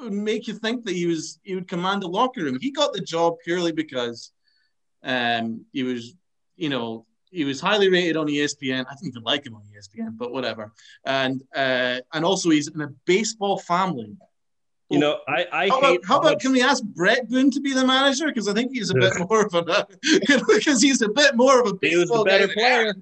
would 0.00 0.12
make 0.12 0.48
you 0.48 0.54
think 0.54 0.84
that 0.84 0.94
he 0.94 1.06
was 1.06 1.38
he 1.42 1.54
would 1.54 1.68
command 1.68 2.02
the 2.02 2.08
locker 2.08 2.42
room. 2.42 2.58
He 2.60 2.70
got 2.70 2.92
the 2.92 3.00
job 3.00 3.34
purely 3.44 3.72
because 3.72 4.32
um 5.02 5.64
he 5.72 5.82
was 5.82 6.14
you 6.56 6.68
know 6.68 7.06
he 7.30 7.44
was 7.44 7.60
highly 7.60 7.88
rated 7.88 8.16
on 8.16 8.26
ESPN. 8.26 8.86
I 8.86 8.94
didn't 8.94 9.08
even 9.08 9.22
like 9.22 9.46
him 9.46 9.54
on 9.54 9.62
ESPN, 9.62 10.18
but 10.18 10.32
whatever. 10.32 10.72
And 11.04 11.42
uh, 11.54 12.00
and 12.12 12.24
also 12.24 12.50
he's 12.50 12.68
in 12.68 12.80
a 12.80 12.88
baseball 13.06 13.58
family. 13.58 14.16
You 14.88 14.98
know, 14.98 15.18
I, 15.28 15.46
I 15.52 15.68
how 15.68 15.80
hate 15.80 15.98
about, 15.98 16.04
how 16.04 16.18
about 16.18 16.40
can 16.40 16.50
we 16.50 16.62
ask 16.62 16.82
Bret 16.82 17.28
Boone 17.28 17.52
to 17.52 17.60
be 17.60 17.72
the 17.72 17.86
manager? 17.86 18.26
Because 18.26 18.48
I 18.48 18.52
think 18.52 18.72
he's 18.72 18.90
a 18.90 18.94
bit 18.94 19.12
more 19.30 19.46
of 19.46 19.54
a 19.54 19.86
because 20.26 20.82
he's 20.82 21.00
a 21.00 21.08
bit 21.08 21.36
more 21.36 21.60
of 21.60 21.68
a 21.68 21.86
he 21.86 21.96
was 21.96 22.10
a 22.10 22.24
better 22.24 22.48
player. 22.48 22.94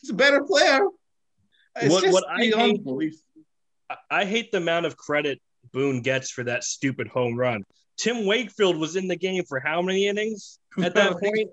He's 0.00 0.10
a 0.10 0.14
better 0.14 0.42
player. 0.44 0.86
It's 1.76 1.92
What- 1.92 2.02
just 2.02 2.12
what 2.12 2.24
I 2.28 2.44
hate- 2.46 2.82
belief. 2.84 3.14
I 4.10 4.24
hate 4.24 4.52
the 4.52 4.58
amount 4.58 4.86
of 4.86 4.96
credit 4.96 5.40
Boone 5.72 6.00
gets 6.02 6.30
for 6.30 6.44
that 6.44 6.64
stupid 6.64 7.08
home 7.08 7.36
run. 7.36 7.64
Tim 7.96 8.24
Wakefield 8.24 8.76
was 8.76 8.96
in 8.96 9.08
the 9.08 9.16
game 9.16 9.44
for 9.44 9.60
how 9.60 9.82
many 9.82 10.06
innings 10.06 10.58
at 10.82 10.94
that 10.94 11.12
point? 11.20 11.50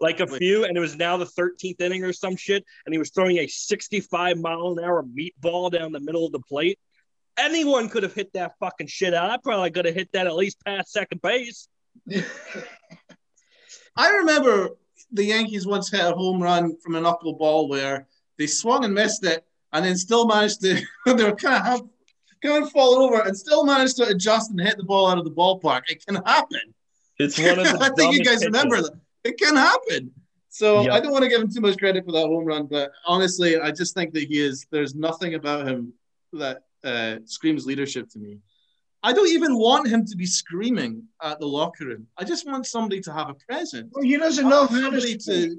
Like 0.00 0.20
a 0.20 0.26
few, 0.26 0.64
and 0.64 0.76
it 0.76 0.80
was 0.80 0.96
now 0.96 1.16
the 1.16 1.26
13th 1.26 1.80
inning 1.80 2.02
or 2.02 2.12
some 2.12 2.34
shit, 2.36 2.64
and 2.86 2.92
he 2.94 2.98
was 2.98 3.10
throwing 3.10 3.38
a 3.38 3.46
65 3.46 4.38
mile 4.38 4.72
an 4.76 4.84
hour 4.84 5.04
meatball 5.04 5.70
down 5.70 5.92
the 5.92 6.00
middle 6.00 6.26
of 6.26 6.32
the 6.32 6.40
plate. 6.40 6.78
Anyone 7.38 7.88
could 7.88 8.02
have 8.02 8.14
hit 8.14 8.32
that 8.32 8.52
fucking 8.58 8.86
shit 8.88 9.14
out. 9.14 9.30
I 9.30 9.36
probably 9.36 9.70
could 9.70 9.84
have 9.84 9.94
hit 9.94 10.10
that 10.12 10.26
at 10.26 10.34
least 10.34 10.56
past 10.64 10.90
second 10.92 11.20
base. 11.22 11.68
I 13.96 14.10
remember 14.16 14.70
the 15.12 15.24
Yankees 15.24 15.66
once 15.66 15.90
hit 15.90 16.00
a 16.00 16.12
home 16.12 16.42
run 16.42 16.76
from 16.78 16.96
a 16.96 17.00
knuckleball 17.00 17.68
where 17.68 18.06
they 18.38 18.46
swung 18.46 18.84
and 18.84 18.94
missed 18.94 19.24
it, 19.24 19.44
and 19.72 19.84
then 19.84 19.96
still 19.96 20.26
managed 20.26 20.60
to. 20.62 20.80
they 21.06 21.24
were 21.24 21.34
kind 21.34 21.56
of 21.56 21.62
half, 21.64 21.80
kind 22.42 22.64
of 22.64 22.70
falling 22.70 23.02
over, 23.02 23.22
and 23.22 23.36
still 23.36 23.64
managed 23.64 23.96
to 23.96 24.06
adjust 24.08 24.50
and 24.50 24.60
hit 24.60 24.76
the 24.76 24.84
ball 24.84 25.08
out 25.08 25.18
of 25.18 25.24
the 25.24 25.30
ballpark. 25.30 25.82
It 25.88 26.04
can 26.04 26.16
happen. 26.16 26.74
It's 27.18 27.38
one 27.38 27.58
of 27.58 27.64
the 27.64 27.78
I 27.80 27.90
think 27.96 28.14
you 28.14 28.24
guys 28.24 28.44
remember 28.44 28.82
that. 28.82 28.92
It 29.24 29.38
can 29.38 29.56
happen. 29.56 30.12
So 30.48 30.82
Yep. 30.82 30.92
I 30.92 31.00
don't 31.00 31.12
want 31.12 31.24
to 31.24 31.28
give 31.28 31.40
him 31.40 31.52
too 31.52 31.60
much 31.60 31.76
credit 31.76 32.04
for 32.04 32.12
that 32.12 32.26
home 32.26 32.44
run, 32.44 32.66
but 32.66 32.90
honestly, 33.06 33.58
I 33.58 33.70
just 33.70 33.94
think 33.94 34.14
that 34.14 34.24
he 34.24 34.40
is. 34.40 34.66
There's 34.70 34.94
nothing 34.94 35.34
about 35.34 35.66
him 35.68 35.92
that 36.32 36.62
uh, 36.84 37.16
screams 37.24 37.66
leadership 37.66 38.08
to 38.10 38.18
me. 38.18 38.38
I 39.06 39.12
don't 39.12 39.28
even 39.28 39.56
want 39.56 39.86
him 39.86 40.04
to 40.04 40.16
be 40.16 40.26
screaming 40.26 41.04
at 41.22 41.38
the 41.38 41.46
locker 41.46 41.86
room. 41.86 42.08
I 42.16 42.24
just 42.24 42.44
want 42.44 42.66
somebody 42.66 43.00
to 43.02 43.12
have 43.12 43.30
a 43.30 43.34
presence. 43.34 43.92
Well, 43.94 44.02
he 44.02 44.16
doesn't 44.16 44.48
know 44.48 44.66
how 44.66 44.90
to 44.90 45.00
speak. 45.00 45.24
to 45.26 45.56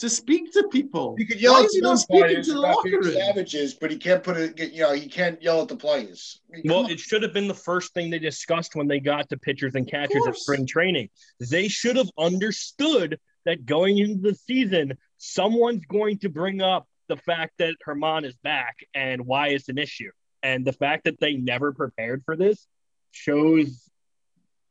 to 0.00 0.10
speak 0.10 0.52
to 0.52 0.68
people. 0.68 1.14
He 1.16 1.24
could 1.24 1.40
yell 1.40 1.54
Why 1.54 1.60
at 1.60 1.64
is 1.66 1.74
he 1.74 1.80
the 1.80 1.88
not 1.88 1.98
speaking 2.00 2.42
to 2.42 2.52
the 2.52 2.60
locker 2.60 2.90
room? 2.90 3.12
savages, 3.14 3.74
but 3.74 3.90
he 3.90 3.96
can't 3.96 4.22
put 4.22 4.36
it. 4.36 4.72
You 4.74 4.82
know, 4.82 4.92
he 4.92 5.08
can't 5.08 5.42
yell 5.42 5.62
at 5.62 5.68
the 5.68 5.76
players. 5.76 6.42
I 6.52 6.56
mean, 6.56 6.62
Well, 6.66 6.86
it 6.86 7.00
should 7.00 7.22
have 7.22 7.32
been 7.32 7.48
the 7.48 7.54
first 7.54 7.94
thing 7.94 8.10
they 8.10 8.18
discussed 8.18 8.74
when 8.74 8.88
they 8.88 9.00
got 9.00 9.30
to 9.30 9.38
pitchers 9.38 9.74
and 9.74 9.90
catchers 9.90 10.26
at 10.26 10.36
spring 10.36 10.66
training. 10.66 11.08
They 11.38 11.68
should 11.68 11.96
have 11.96 12.10
understood 12.18 13.18
that 13.46 13.64
going 13.64 13.96
into 13.96 14.20
the 14.20 14.34
season, 14.34 14.98
someone's 15.16 15.86
going 15.86 16.18
to 16.18 16.28
bring 16.28 16.60
up 16.60 16.86
the 17.08 17.16
fact 17.16 17.54
that 17.58 17.76
Germán 17.86 18.24
is 18.24 18.36
back 18.36 18.76
and 18.94 19.26
why 19.26 19.48
it's 19.48 19.70
an 19.70 19.78
issue. 19.78 20.10
And 20.42 20.64
the 20.64 20.72
fact 20.72 21.04
that 21.04 21.20
they 21.20 21.34
never 21.34 21.72
prepared 21.72 22.22
for 22.24 22.36
this 22.36 22.66
shows 23.10 23.90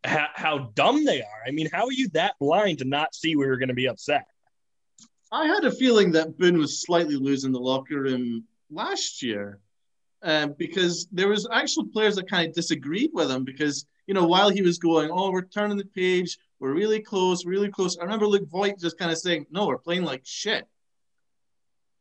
how, 0.04 0.28
how 0.34 0.58
dumb 0.76 1.06
they 1.06 1.22
are. 1.22 1.44
I 1.46 1.52
mean, 1.52 1.70
how 1.72 1.86
are 1.86 1.92
you 1.92 2.10
that 2.10 2.36
blind 2.40 2.80
to 2.80 2.86
not 2.86 3.14
see 3.14 3.36
where 3.36 3.48
we 3.48 3.52
were 3.52 3.58
going 3.58 3.70
to 3.70 3.76
be 3.76 3.88
upset? 3.88 4.26
I 5.32 5.46
had 5.46 5.66
a 5.66 5.72
feeling 5.72 6.12
that 6.14 6.38
Boone 6.38 6.58
was 6.58 6.82
slightly 6.82 7.16
losing 7.16 7.52
the 7.52 7.60
locker 7.60 8.02
room 8.02 8.46
last 8.72 9.22
year 9.22 9.60
um, 10.24 10.56
because 10.58 11.08
there 11.12 11.28
was 11.28 11.48
actual 11.52 11.88
players 11.88 12.16
that 12.16 12.30
kind 12.30 12.48
of 12.48 12.56
disagreed 12.56 13.12
with 13.14 13.30
him 13.30 13.44
because 13.44 13.86
you 14.08 14.14
know 14.14 14.26
while 14.26 14.50
he 14.50 14.62
was 14.62 14.80
going, 14.80 15.10
oh, 15.12 15.32
we're 15.32 15.44
turning 15.44 15.78
the 15.78 15.86
page, 15.86 16.38
we're 16.60 16.74
really 16.74 17.00
close, 17.00 17.46
really 17.46 17.70
close. 17.70 17.98
I 17.98 18.04
remember 18.04 18.28
Luke 18.28 18.50
Voit 18.50 18.80
just 18.80 18.98
kind 18.98 19.12
of 19.12 19.18
saying, 19.18 19.46
no, 19.52 19.68
we're 19.68 19.78
playing 19.78 20.04
like 20.04 20.22
shit 20.26 20.68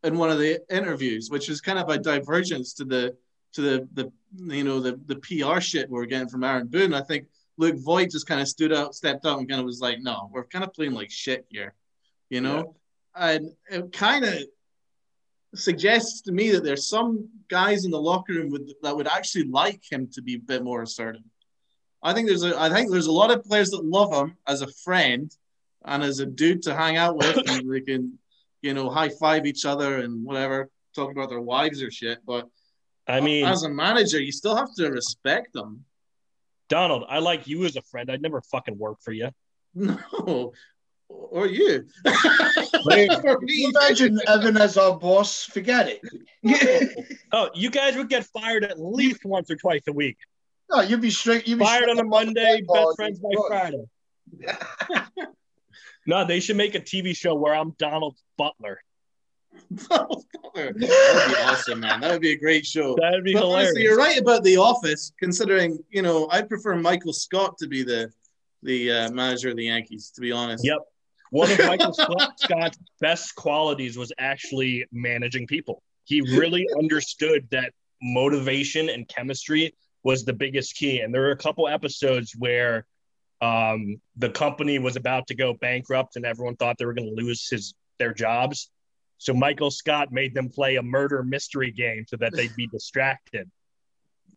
in 0.02 0.16
one 0.16 0.31
of 0.31 0.38
the 0.38 0.61
interviews, 0.74 1.28
which 1.31 1.48
is 1.48 1.61
kind 1.61 1.78
of 1.78 1.88
a 1.90 1.98
divergence 1.98 2.74
to 2.74 2.85
the 2.85 3.16
to 3.54 3.62
the 3.62 3.88
the 3.94 4.12
you 4.54 4.64
know 4.64 4.80
the 4.80 5.00
the 5.06 5.16
PR 5.16 5.61
shit 5.61 5.90
we're 5.90 6.06
getting 6.06 6.28
from 6.28 6.44
Aaron 6.44 6.66
Boone. 6.66 6.94
I 6.94 7.02
think 7.02 7.26
Luke 7.56 7.76
Voit 7.78 8.11
just 8.11 8.26
kind 8.26 8.40
of 8.40 8.48
stood 8.48 8.72
out, 8.72 8.94
stepped 8.94 9.26
out, 9.26 9.38
and 9.38 9.48
kind 9.48 9.61
of 9.61 9.66
was 9.66 9.80
like, 9.80 10.00
no, 10.00 10.30
we're 10.32 10.44
kind 10.44 10.64
of 10.64 10.72
playing 10.72 10.92
like 10.92 11.11
shit 11.11 11.46
here, 11.50 11.74
you 12.30 12.40
know 12.40 12.74
and 13.18 13.52
it 13.70 13.92
kind 13.92 14.24
of 14.24 14.34
suggests 15.54 16.22
to 16.22 16.32
me 16.32 16.50
that 16.50 16.62
there's 16.62 16.88
some 16.88 17.28
guys 17.48 17.84
in 17.84 17.90
the 17.90 18.00
locker 18.00 18.34
room 18.34 18.50
with, 18.50 18.70
that 18.82 18.96
would 18.96 19.08
actually 19.08 19.44
like 19.44 19.82
him 19.90 20.08
to 20.12 20.22
be 20.22 20.34
a 20.34 20.38
bit 20.38 20.62
more 20.62 20.82
assertive. 20.82 21.22
I 22.02 22.12
think 22.14 22.28
there's 22.28 22.44
a 22.44 22.58
I 22.58 22.70
think 22.70 22.90
there's 22.90 23.06
a 23.06 23.12
lot 23.12 23.32
of 23.32 23.44
players 23.44 23.70
that 23.70 23.84
love 23.84 24.12
him 24.12 24.37
as 24.46 24.62
a 24.62 24.72
friend 24.84 25.34
and 25.84 26.02
as 26.02 26.20
a 26.20 26.26
dude 26.26 26.62
to 26.62 26.74
hang 26.74 26.96
out 26.96 27.16
with, 27.16 27.37
and 27.48 27.72
they 27.72 27.80
can, 27.80 28.18
you 28.62 28.72
know, 28.72 28.88
high 28.88 29.08
five 29.08 29.46
each 29.46 29.64
other 29.64 29.98
and 29.98 30.24
whatever, 30.24 30.70
talk 30.94 31.11
about 31.11 31.28
their 31.28 31.40
wives 31.40 31.82
or 31.82 31.90
shit. 31.90 32.18
But 32.24 32.48
I 33.08 33.20
mean, 33.20 33.44
as 33.46 33.62
a 33.62 33.68
manager, 33.70 34.20
you 34.20 34.32
still 34.32 34.54
have 34.54 34.74
to 34.76 34.90
respect 34.90 35.52
them. 35.54 35.84
Donald, 36.68 37.04
I 37.08 37.18
like 37.20 37.46
you 37.46 37.64
as 37.64 37.76
a 37.76 37.82
friend. 37.82 38.10
I'd 38.10 38.20
never 38.20 38.42
fucking 38.42 38.76
work 38.78 38.98
for 39.02 39.12
you. 39.12 39.30
No, 39.74 40.52
or 41.08 41.46
you. 41.46 41.86
Wait, 42.84 43.10
For 43.12 43.36
Can 43.36 43.44
me, 43.46 43.52
you 43.54 43.70
imagine 43.70 44.18
Evan 44.26 44.56
as 44.58 44.76
our 44.76 44.98
boss? 44.98 45.44
Forget 45.44 45.88
it. 45.88 47.16
Oh, 47.32 47.50
you 47.54 47.70
guys 47.70 47.96
would 47.96 48.08
get 48.08 48.24
fired 48.26 48.64
at 48.64 48.78
least 48.80 49.24
once 49.24 49.50
or 49.50 49.56
twice 49.56 49.82
a 49.88 49.92
week. 49.92 50.16
no, 50.70 50.80
you'd 50.82 51.00
be 51.00 51.10
straight. 51.10 51.46
You'd 51.48 51.58
be 51.58 51.64
Fired 51.64 51.84
straight 51.84 51.98
on 51.98 52.04
a 52.04 52.08
Monday, 52.08 52.60
the 52.60 52.66
ball. 52.66 52.86
best 52.88 52.96
friends 52.96 53.18
by 53.20 53.28
Friday. 53.48 53.84
No, 56.06 56.24
they 56.24 56.40
should 56.40 56.56
make 56.56 56.74
a 56.74 56.80
TV 56.80 57.14
show 57.16 57.34
where 57.34 57.54
I'm 57.54 57.72
Donald 57.78 58.16
Butler. 58.38 58.80
that 59.88 60.08
would 60.54 60.78
be 60.78 60.86
awesome, 60.88 61.80
man. 61.80 62.00
That 62.00 62.12
would 62.12 62.22
be 62.22 62.32
a 62.32 62.38
great 62.38 62.66
show. 62.66 62.96
That'd 63.00 63.24
be 63.24 63.32
But 63.32 63.40
hilarious. 63.40 63.68
honestly, 63.68 63.82
you're 63.82 63.96
right 63.96 64.18
about 64.18 64.42
The 64.42 64.56
Office, 64.56 65.12
considering 65.18 65.78
you 65.90 66.02
know 66.02 66.28
I 66.30 66.42
prefer 66.42 66.74
Michael 66.76 67.12
Scott 67.12 67.56
to 67.58 67.66
be 67.66 67.82
the 67.82 68.10
the 68.62 68.90
uh, 68.90 69.10
manager 69.10 69.50
of 69.50 69.56
the 69.56 69.66
Yankees. 69.66 70.10
To 70.14 70.20
be 70.20 70.32
honest, 70.32 70.64
Yep. 70.64 70.78
One 71.30 71.50
of 71.50 71.58
Michael 71.58 71.92
Scott's 72.38 72.78
best 73.00 73.34
qualities 73.34 73.98
was 73.98 74.12
actually 74.18 74.86
managing 74.92 75.46
people. 75.46 75.82
He 76.04 76.22
really 76.22 76.66
understood 76.78 77.46
that 77.50 77.72
motivation 78.00 78.88
and 78.88 79.06
chemistry 79.08 79.74
was 80.04 80.24
the 80.24 80.32
biggest 80.32 80.76
key. 80.76 81.00
And 81.00 81.12
there 81.12 81.22
were 81.22 81.32
a 81.32 81.36
couple 81.36 81.68
episodes 81.68 82.34
where 82.38 82.86
um, 83.40 84.00
the 84.16 84.30
company 84.30 84.78
was 84.78 84.96
about 84.96 85.26
to 85.26 85.34
go 85.34 85.52
bankrupt 85.54 86.16
and 86.16 86.24
everyone 86.24 86.56
thought 86.56 86.78
they 86.78 86.86
were 86.86 86.94
going 86.94 87.14
to 87.14 87.22
lose 87.22 87.48
his 87.48 87.74
their 87.98 88.14
jobs. 88.14 88.70
So 89.18 89.35
Michael 89.35 89.70
Scott 89.70 90.12
made 90.12 90.35
them 90.35 90.48
play 90.48 90.76
a 90.76 90.83
murder 90.83 91.22
mystery 91.22 91.72
game 91.72 92.04
so 92.09 92.16
that 92.16 92.33
they'd 92.33 92.54
be 92.57 92.66
distracted. 92.72 93.50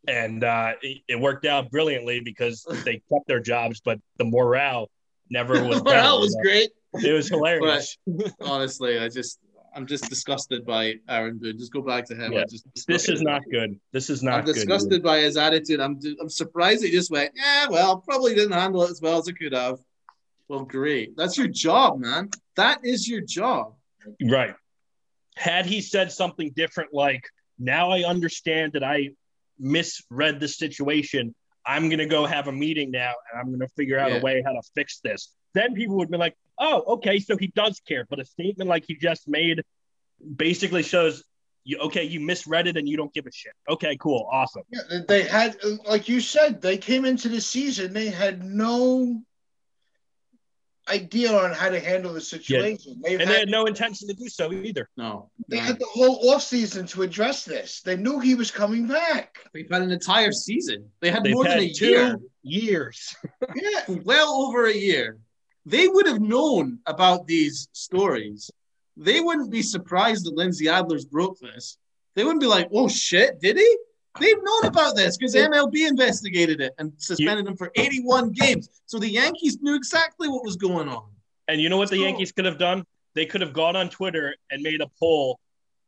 And 0.08 0.44
uh, 0.44 0.74
it, 0.82 1.04
it 1.08 1.20
worked 1.20 1.46
out 1.46 1.70
brilliantly 1.70 2.22
because 2.22 2.66
they 2.84 3.04
kept 3.12 3.28
their 3.28 3.40
jobs, 3.40 3.82
but 3.86 4.00
the 4.18 4.26
morale 4.26 4.90
never 5.30 5.64
was. 5.68 5.84
that 5.84 6.12
was 6.14 6.36
great. 6.42 6.72
It 6.94 7.14
was 7.14 7.30
hilarious. 7.30 7.98
Honestly, 8.42 9.00
I 9.00 9.10
just 9.10 9.40
I'm 9.74 9.86
just 9.86 10.10
disgusted 10.10 10.66
by 10.66 10.96
Aaron 11.08 11.38
Boone. 11.38 11.58
Just 11.58 11.72
go 11.72 11.82
back 11.82 12.06
to 12.06 12.16
him. 12.16 12.34
Yeah. 12.34 12.44
Just 12.50 12.66
This 12.88 13.08
is 13.08 13.22
not 13.22 13.42
good. 13.50 13.80
This 13.94 14.10
is 14.10 14.22
not 14.22 14.40
I'm 14.40 14.46
good. 14.46 14.56
disgusted 14.56 15.02
by 15.04 15.20
his 15.20 15.38
attitude. 15.38 15.80
I'm 15.80 16.00
I'm 16.20 16.30
surprised 16.30 16.84
he 16.84 16.92
just 16.92 17.12
went, 17.12 17.32
yeah, 17.36 17.68
well, 17.70 17.98
probably 17.98 18.36
didn't 18.36 18.52
handle 18.54 18.84
it 18.84 18.92
as 18.92 19.02
well 19.02 19.20
as 19.20 19.28
it 19.28 19.34
could 19.34 19.54
have. 19.54 19.78
Well, 20.48 20.66
great. 20.66 21.16
That's 21.16 21.38
your 21.38 21.48
job, 21.48 22.00
man. 22.00 22.30
That 22.58 22.84
is 22.84 23.08
your 23.08 23.22
job. 23.22 23.76
Right. 24.22 24.54
Had 25.36 25.66
he 25.66 25.82
said 25.82 26.12
something 26.12 26.52
different, 26.56 26.94
like, 26.94 27.24
now 27.58 27.92
I 27.92 28.04
understand 28.04 28.74
that 28.74 28.84
I 28.84 29.10
misread 29.60 30.40
the 30.40 30.48
situation. 30.48 31.36
I'm 31.66 31.90
going 31.90 32.00
to 32.00 32.06
go 32.08 32.26
have 32.26 32.48
a 32.48 32.52
meeting 32.52 32.92
now 32.92 33.14
and 33.32 33.40
I'm 33.40 33.48
going 33.48 33.60
to 33.60 33.68
figure 33.76 34.00
out 34.00 34.12
Yeah. 34.12 34.18
a 34.18 34.22
way 34.22 34.42
how 34.46 34.52
to 34.54 34.62
fix 34.76 35.00
this. 35.04 35.34
Then 35.54 35.76
people 35.76 35.98
would 35.98 36.10
be 36.10 36.18
like, 36.18 36.36
oh, 36.58 36.84
okay, 36.96 37.20
so 37.20 37.38
he 37.38 37.48
does 37.48 37.80
care. 37.88 38.06
But 38.10 38.20
a 38.20 38.26
statement 38.26 38.70
like 38.70 38.86
he 38.88 38.96
just 38.96 39.28
made 39.28 39.62
basically 40.36 40.84
shows 40.84 41.24
you, 41.64 41.78
okay, 41.78 42.04
you 42.04 42.20
misread 42.20 42.66
it 42.68 42.78
and 42.78 42.88
you 42.90 42.98
don't 42.98 43.14
give 43.14 43.28
a 43.28 43.32
shit. 43.32 43.54
Okay, 43.70 43.96
cool. 43.98 44.28
Awesome. 44.32 44.64
Yeah, 44.72 45.00
they 45.08 45.24
had, 45.24 45.58
like 45.88 46.10
you 46.10 46.20
said, 46.20 46.62
they 46.62 46.78
came 46.78 47.06
into 47.06 47.30
the 47.30 47.42
season. 47.42 47.94
They 47.94 48.08
had 48.10 48.44
no 48.44 49.22
idea 50.92 51.32
on 51.32 51.54
how 51.54 51.70
to 51.70 51.80
handle 51.80 52.14
the 52.14 52.22
situation. 52.22 53.02
They, 53.04 53.14
And 53.14 53.22
had, 53.22 53.30
they 53.30 53.40
had 53.40 53.50
no 53.50 53.66
intention 53.66 54.08
to 54.10 54.14
do 54.14 54.28
so 54.28 54.52
either. 54.52 54.90
No, 54.98 55.30
they 55.48 55.58
no. 55.58 55.64
had 55.64 55.80
the 55.80 55.86
whole 55.86 56.30
off 56.30 56.44
season 56.44 56.86
to 56.88 57.04
address 57.04 57.46
this. 57.46 57.82
They 57.82 57.96
knew 57.96 58.20
he 58.20 58.36
was 58.36 58.52
coming 58.52 58.88
back. 58.88 59.38
They've 59.54 59.70
had 59.72 59.82
an 59.82 59.92
entire 59.92 60.32
season. 60.32 60.90
They 61.00 61.10
had 61.10 61.24
They've 61.24 61.34
more 61.34 61.46
had 61.46 61.60
than 61.60 61.70
a 61.70 61.74
two 61.74 61.88
year, 61.88 62.20
years. 62.44 63.16
Yeah, 63.56 63.80
well 64.04 64.34
over 64.44 64.66
a 64.68 64.74
year. 64.74 65.18
They 65.66 65.88
would 65.88 66.08
have 66.08 66.22
known 66.22 66.80
about 66.86 67.28
these 67.28 67.68
stories. 67.72 68.50
They 68.98 69.20
wouldn't 69.22 69.52
be 69.52 69.62
surprised 69.62 70.26
that 70.26 70.36
Lindsey 70.36 70.68
Adler's 70.68 71.06
broke 71.06 71.40
this. 71.40 71.78
They 72.16 72.24
wouldn't 72.24 72.42
be 72.42 72.48
like, 72.48 72.68
"Oh 72.74 72.88
shit, 72.90 73.40
did 73.40 73.58
he?" 73.58 73.78
They've 74.20 74.44
known 74.44 74.66
about 74.66 74.96
this 74.96 75.18
because 75.18 75.36
MLB 75.36 75.88
investigated 75.88 76.60
it 76.60 76.74
and 76.78 76.92
suspended 76.98 77.48
him 77.48 77.56
for 77.56 77.72
81 77.76 78.32
games. 78.32 78.70
So 78.86 79.00
the 79.00 79.10
Yankees 79.10 79.60
knew 79.62 79.76
exactly 79.76 80.28
what 80.28 80.44
was 80.44 80.58
going 80.58 80.90
on. 80.90 81.06
And 81.48 81.62
you 81.62 81.70
know 81.70 81.78
what 81.78 81.90
the 81.90 81.98
Yankees 81.98 82.32
could 82.32 82.46
have 82.46 82.58
done? 82.58 82.86
they 83.16 83.26
could 83.26 83.42
have 83.42 83.54
gone 83.54 83.76
on 83.76 83.90
Twitter 83.90 84.36
and 84.50 84.62
made 84.62 84.82
a 84.82 84.88
poll 85.00 85.40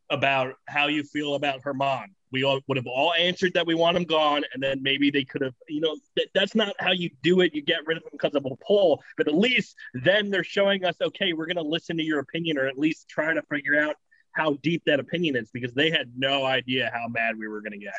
about 0.09 0.55
how 0.67 0.87
you 0.87 1.03
feel 1.03 1.35
about 1.35 1.61
Germán. 1.63 2.07
We 2.31 2.43
all 2.43 2.59
would 2.67 2.77
have 2.77 2.87
all 2.87 3.13
answered 3.13 3.53
that 3.53 3.67
we 3.67 3.75
want 3.75 3.95
him 3.95 4.05
gone, 4.05 4.43
and 4.53 4.61
then 4.61 4.81
maybe 4.81 5.11
they 5.11 5.23
could 5.23 5.41
have, 5.41 5.53
you 5.69 5.81
know, 5.81 5.95
th- 6.17 6.29
that's 6.33 6.55
not 6.55 6.73
how 6.79 6.91
you 6.91 7.11
do 7.21 7.41
it. 7.41 7.53
You 7.53 7.61
get 7.61 7.85
rid 7.85 7.97
of 7.97 8.03
him 8.03 8.09
because 8.11 8.33
of 8.33 8.45
a 8.45 8.55
poll, 8.55 9.03
but 9.17 9.27
at 9.27 9.35
least 9.35 9.75
then 9.93 10.31
they're 10.31 10.43
showing 10.43 10.83
us, 10.83 10.95
okay, 10.99 11.33
we're 11.33 11.45
going 11.45 11.57
to 11.57 11.61
listen 11.61 11.95
to 11.97 12.03
your 12.03 12.19
opinion, 12.19 12.57
or 12.57 12.65
at 12.67 12.77
least 12.77 13.07
try 13.07 13.33
to 13.33 13.41
figure 13.43 13.79
out 13.79 13.95
how 14.31 14.57
deep 14.63 14.81
that 14.85 14.99
opinion 14.99 15.35
is, 15.35 15.51
because 15.51 15.73
they 15.73 15.91
had 15.91 16.11
no 16.17 16.43
idea 16.43 16.91
how 16.91 17.07
mad 17.07 17.37
we 17.37 17.47
were 17.47 17.61
going 17.61 17.73
to 17.73 17.77
get. 17.77 17.93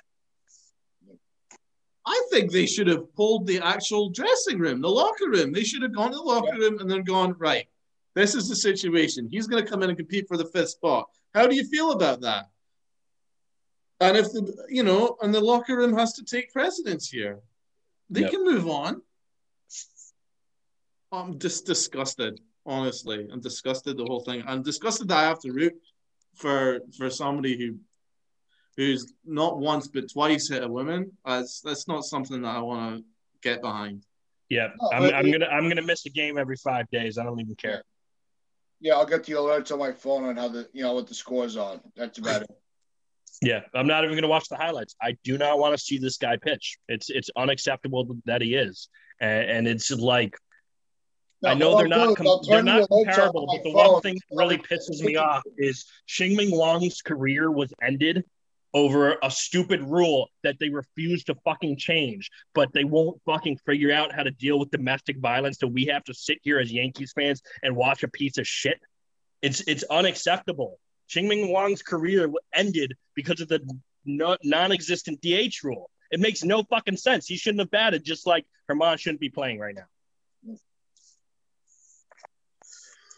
I 2.06 2.22
think 2.30 2.50
they 2.50 2.66
should 2.66 2.86
have 2.88 3.12
pulled 3.14 3.46
the 3.46 3.60
actual 3.60 4.10
dressing 4.10 4.58
room, 4.58 4.80
the 4.80 4.90
locker 4.90 5.28
room. 5.28 5.52
They 5.52 5.64
should 5.64 5.82
have 5.82 5.94
gone 5.94 6.10
to 6.10 6.16
the 6.16 6.22
locker 6.22 6.56
room 6.58 6.78
and 6.78 6.90
then 6.90 7.02
gone, 7.02 7.34
right, 7.38 7.66
this 8.14 8.34
is 8.34 8.48
the 8.48 8.56
situation. 8.56 9.28
He's 9.30 9.46
going 9.46 9.64
to 9.64 9.68
come 9.68 9.82
in 9.82 9.88
and 9.88 9.98
compete 9.98 10.28
for 10.28 10.36
the 10.36 10.44
fifth 10.46 10.70
spot. 10.70 11.08
How 11.34 11.46
do 11.46 11.56
you 11.56 11.64
feel 11.64 11.92
about 11.92 12.20
that? 12.20 12.46
And 14.00 14.16
if 14.16 14.26
the, 14.32 14.66
you 14.68 14.82
know, 14.82 15.16
and 15.22 15.32
the 15.32 15.40
locker 15.40 15.76
room 15.76 15.96
has 15.96 16.12
to 16.14 16.24
take 16.24 16.52
precedence 16.52 17.08
here, 17.08 17.40
they 18.10 18.22
yep. 18.22 18.30
can 18.30 18.44
move 18.44 18.68
on. 18.68 19.00
I'm 21.10 21.38
just 21.38 21.64
disgusted, 21.64 22.40
honestly. 22.66 23.28
I'm 23.32 23.40
disgusted 23.40 23.96
the 23.96 24.04
whole 24.04 24.20
thing. 24.20 24.42
I'm 24.46 24.62
disgusted 24.62 25.08
that 25.08 25.18
I 25.18 25.24
have 25.24 25.38
to 25.40 25.52
root 25.52 25.74
for 26.34 26.80
for 26.98 27.08
somebody 27.08 27.56
who 27.56 27.76
who's 28.76 29.12
not 29.24 29.58
once 29.58 29.88
but 29.88 30.10
twice 30.12 30.48
hit 30.48 30.62
a 30.62 30.68
woman. 30.68 31.12
That's 31.24 31.60
that's 31.60 31.88
not 31.88 32.04
something 32.04 32.42
that 32.42 32.56
I 32.56 32.60
want 32.60 32.98
to 32.98 33.04
get 33.42 33.60
behind. 33.60 34.04
Yeah, 34.48 34.68
oh, 34.80 34.90
I'm, 34.92 35.14
I'm 35.14 35.30
gonna 35.30 35.46
I'm 35.46 35.68
gonna 35.68 35.82
miss 35.82 36.06
a 36.06 36.10
game 36.10 36.38
every 36.38 36.56
five 36.56 36.88
days. 36.90 37.18
I 37.18 37.24
don't 37.24 37.40
even 37.40 37.54
care. 37.54 37.82
Yeah, 38.80 38.94
I'll 38.94 39.06
get 39.06 39.24
the 39.24 39.32
alerts 39.34 39.72
on 39.72 39.78
my 39.78 39.92
phone 39.92 40.24
on 40.24 40.36
how 40.36 40.48
the 40.48 40.68
you 40.72 40.82
know 40.82 40.94
what 40.94 41.06
the 41.06 41.14
scores 41.14 41.56
on. 41.56 41.80
That's 41.96 42.18
about 42.18 42.42
it. 42.42 42.50
Yeah, 43.42 43.60
I'm 43.74 43.86
not 43.86 44.04
even 44.04 44.14
going 44.14 44.22
to 44.22 44.28
watch 44.28 44.48
the 44.48 44.56
highlights. 44.56 44.94
I 45.02 45.16
do 45.24 45.36
not 45.36 45.58
want 45.58 45.76
to 45.76 45.82
see 45.82 45.98
this 45.98 46.18
guy 46.18 46.36
pitch. 46.36 46.76
It's 46.88 47.10
it's 47.10 47.30
unacceptable 47.36 48.16
that 48.26 48.42
he 48.42 48.54
is, 48.54 48.88
and, 49.20 49.50
and 49.50 49.68
it's 49.68 49.90
like 49.90 50.36
no, 51.42 51.50
I 51.50 51.54
know 51.54 51.76
they're 51.76 51.88
not 51.88 52.16
com- 52.16 52.40
they're 52.48 52.62
not 52.62 52.88
comparable, 52.88 53.46
but 53.46 53.62
the 53.64 53.72
phone. 53.72 53.92
one 53.92 54.02
thing 54.02 54.14
that 54.14 54.36
really 54.36 54.58
pisses 54.58 55.02
me 55.02 55.16
off 55.16 55.42
is 55.58 55.84
Ming 56.20 56.56
Wang's 56.56 57.02
career 57.02 57.50
was 57.50 57.72
ended 57.82 58.24
over 58.74 59.16
a 59.22 59.30
stupid 59.30 59.80
rule 59.82 60.28
that 60.42 60.58
they 60.58 60.68
refuse 60.68 61.22
to 61.24 61.34
fucking 61.44 61.78
change, 61.78 62.30
but 62.54 62.72
they 62.72 62.82
won't 62.82 63.20
fucking 63.24 63.56
figure 63.64 63.92
out 63.92 64.12
how 64.12 64.24
to 64.24 64.32
deal 64.32 64.58
with 64.58 64.70
domestic 64.70 65.18
violence. 65.18 65.58
So 65.60 65.68
we 65.68 65.86
have 65.86 66.02
to 66.04 66.14
sit 66.14 66.38
here 66.42 66.58
as 66.58 66.72
Yankees 66.72 67.12
fans 67.14 67.40
and 67.62 67.76
watch 67.76 68.02
a 68.02 68.08
piece 68.08 68.36
of 68.36 68.46
shit. 68.46 68.80
It's 69.42 69.62
it's 69.68 69.84
unacceptable. 69.84 70.80
Chien-Ming 71.06 71.52
Wang's 71.52 71.82
career 71.82 72.30
ended 72.52 72.94
because 73.14 73.40
of 73.40 73.48
the 73.48 73.60
no, 74.04 74.36
non-existent 74.42 75.20
DH 75.22 75.62
rule. 75.62 75.90
It 76.10 76.20
makes 76.20 76.42
no 76.42 76.62
fucking 76.64 76.96
sense. 76.96 77.26
He 77.26 77.36
shouldn't 77.36 77.60
have 77.60 77.70
batted, 77.70 78.04
just 78.04 78.26
like 78.26 78.44
Germán 78.70 78.98
shouldn't 78.98 79.20
be 79.20 79.30
playing 79.30 79.58
right 79.58 79.74
now. 79.74 79.86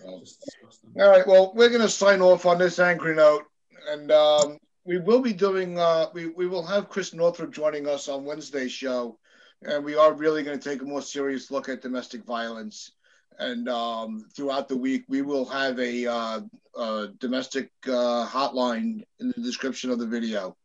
All 0.04 1.10
right. 1.10 1.26
Well, 1.26 1.52
we're 1.54 1.68
going 1.68 1.80
to 1.80 1.88
sign 1.88 2.20
off 2.20 2.46
on 2.46 2.58
this 2.58 2.78
angry 2.78 3.14
note, 3.14 3.44
and 3.88 4.10
um, 4.12 4.58
we 4.86 4.98
will 4.98 5.20
be 5.20 5.32
doing 5.32 5.78
uh, 5.78 6.06
we, 6.14 6.28
we 6.28 6.46
will 6.46 6.64
have 6.64 6.88
Chris 6.88 7.12
Northrup 7.12 7.52
joining 7.52 7.88
us 7.88 8.08
on 8.08 8.24
Wednesday's 8.24 8.72
show, 8.72 9.18
and 9.62 9.84
we 9.84 9.96
are 9.96 10.12
really 10.12 10.44
going 10.44 10.58
to 10.58 10.68
take 10.68 10.80
a 10.80 10.84
more 10.84 11.02
serious 11.02 11.50
look 11.50 11.68
at 11.68 11.82
domestic 11.82 12.24
violence. 12.24 12.92
And 13.38 13.68
um, 13.68 14.24
throughout 14.34 14.68
the 14.68 14.76
week, 14.76 15.04
we 15.08 15.20
will 15.20 15.44
have 15.44 15.78
a, 15.78 16.06
uh, 16.06 16.40
a 16.78 17.08
domestic 17.18 17.70
uh, 17.86 18.26
hotline 18.26 19.02
in 19.20 19.34
the 19.36 19.42
description 19.42 19.90
of 19.90 19.98
the 19.98 20.06
video. 20.06 20.56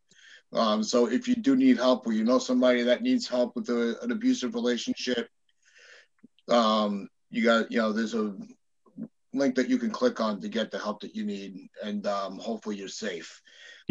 Um, 0.54 0.82
so 0.82 1.08
if 1.08 1.28
you 1.28 1.36
do 1.36 1.56
need 1.56 1.78
help, 1.78 2.06
or 2.06 2.14
you 2.14 2.24
know 2.24 2.40
somebody 2.40 2.84
that 2.84 3.02
needs 3.02 3.28
help 3.28 3.56
with 3.56 3.70
a, 3.70 3.98
an 4.04 4.12
abusive 4.12 4.54
relationship, 4.54 5.28
um, 6.48 7.10
you 7.30 7.44
got 7.44 7.72
you 7.72 7.80
know 7.80 7.92
there's 7.92 8.14
a 8.14 8.36
link 9.34 9.56
that 9.56 9.70
you 9.70 9.78
can 9.78 9.90
click 9.90 10.20
on 10.20 10.42
to 10.42 10.50
get 10.50 10.72
the 10.72 10.80
help 10.80 11.02
that 11.02 11.16
you 11.16 11.26
need, 11.26 11.70
and 11.84 12.06
um, 12.06 12.38
hopefully 12.38 12.76
you're 12.76 12.88
safe. 12.88 13.42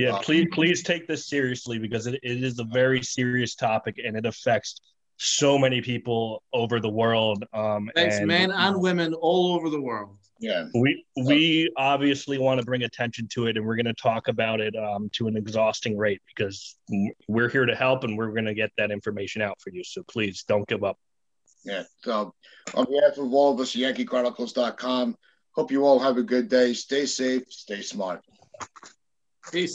Yeah, 0.00 0.14
uh, 0.14 0.22
please 0.22 0.48
please 0.50 0.82
take 0.82 1.06
this 1.06 1.26
seriously 1.26 1.78
because 1.78 2.06
it, 2.06 2.14
it 2.22 2.42
is 2.42 2.58
a 2.58 2.64
very 2.64 3.02
serious 3.02 3.54
topic 3.54 4.00
and 4.02 4.16
it 4.16 4.24
affects 4.24 4.80
so 5.18 5.58
many 5.58 5.82
people 5.82 6.42
over 6.54 6.80
the 6.80 6.88
world. 6.88 7.44
Um, 7.52 7.90
Thanks, 7.94 8.16
and, 8.16 8.26
men 8.26 8.50
and 8.50 8.80
women 8.80 9.12
all 9.12 9.52
over 9.52 9.68
the 9.68 9.80
world. 9.80 10.16
Yeah, 10.38 10.68
we 10.72 11.04
we 11.22 11.70
obviously 11.76 12.38
want 12.38 12.60
to 12.60 12.64
bring 12.64 12.82
attention 12.84 13.28
to 13.32 13.46
it, 13.46 13.58
and 13.58 13.66
we're 13.66 13.76
going 13.76 13.84
to 13.84 13.92
talk 13.92 14.28
about 14.28 14.62
it 14.62 14.74
um, 14.74 15.10
to 15.12 15.28
an 15.28 15.36
exhausting 15.36 15.98
rate 15.98 16.22
because 16.34 16.76
we're 17.28 17.50
here 17.50 17.66
to 17.66 17.74
help, 17.74 18.04
and 18.04 18.16
we're 18.16 18.30
going 18.30 18.46
to 18.46 18.54
get 18.54 18.70
that 18.78 18.90
information 18.90 19.42
out 19.42 19.60
for 19.60 19.68
you. 19.68 19.84
So 19.84 20.02
please 20.04 20.44
don't 20.48 20.66
give 20.66 20.82
up. 20.82 20.96
Yeah. 21.62 21.82
So 22.04 22.32
on 22.72 22.86
behalf 22.86 23.18
of 23.18 23.34
all 23.34 23.52
of 23.52 23.60
us, 23.60 23.76
YankeeChronicles.com, 23.76 25.14
hope 25.52 25.70
you 25.70 25.84
all 25.84 25.98
have 25.98 26.16
a 26.16 26.22
good 26.22 26.48
day. 26.48 26.72
Stay 26.72 27.04
safe. 27.04 27.42
Stay 27.50 27.82
smart. 27.82 28.22
Peace. 29.52 29.68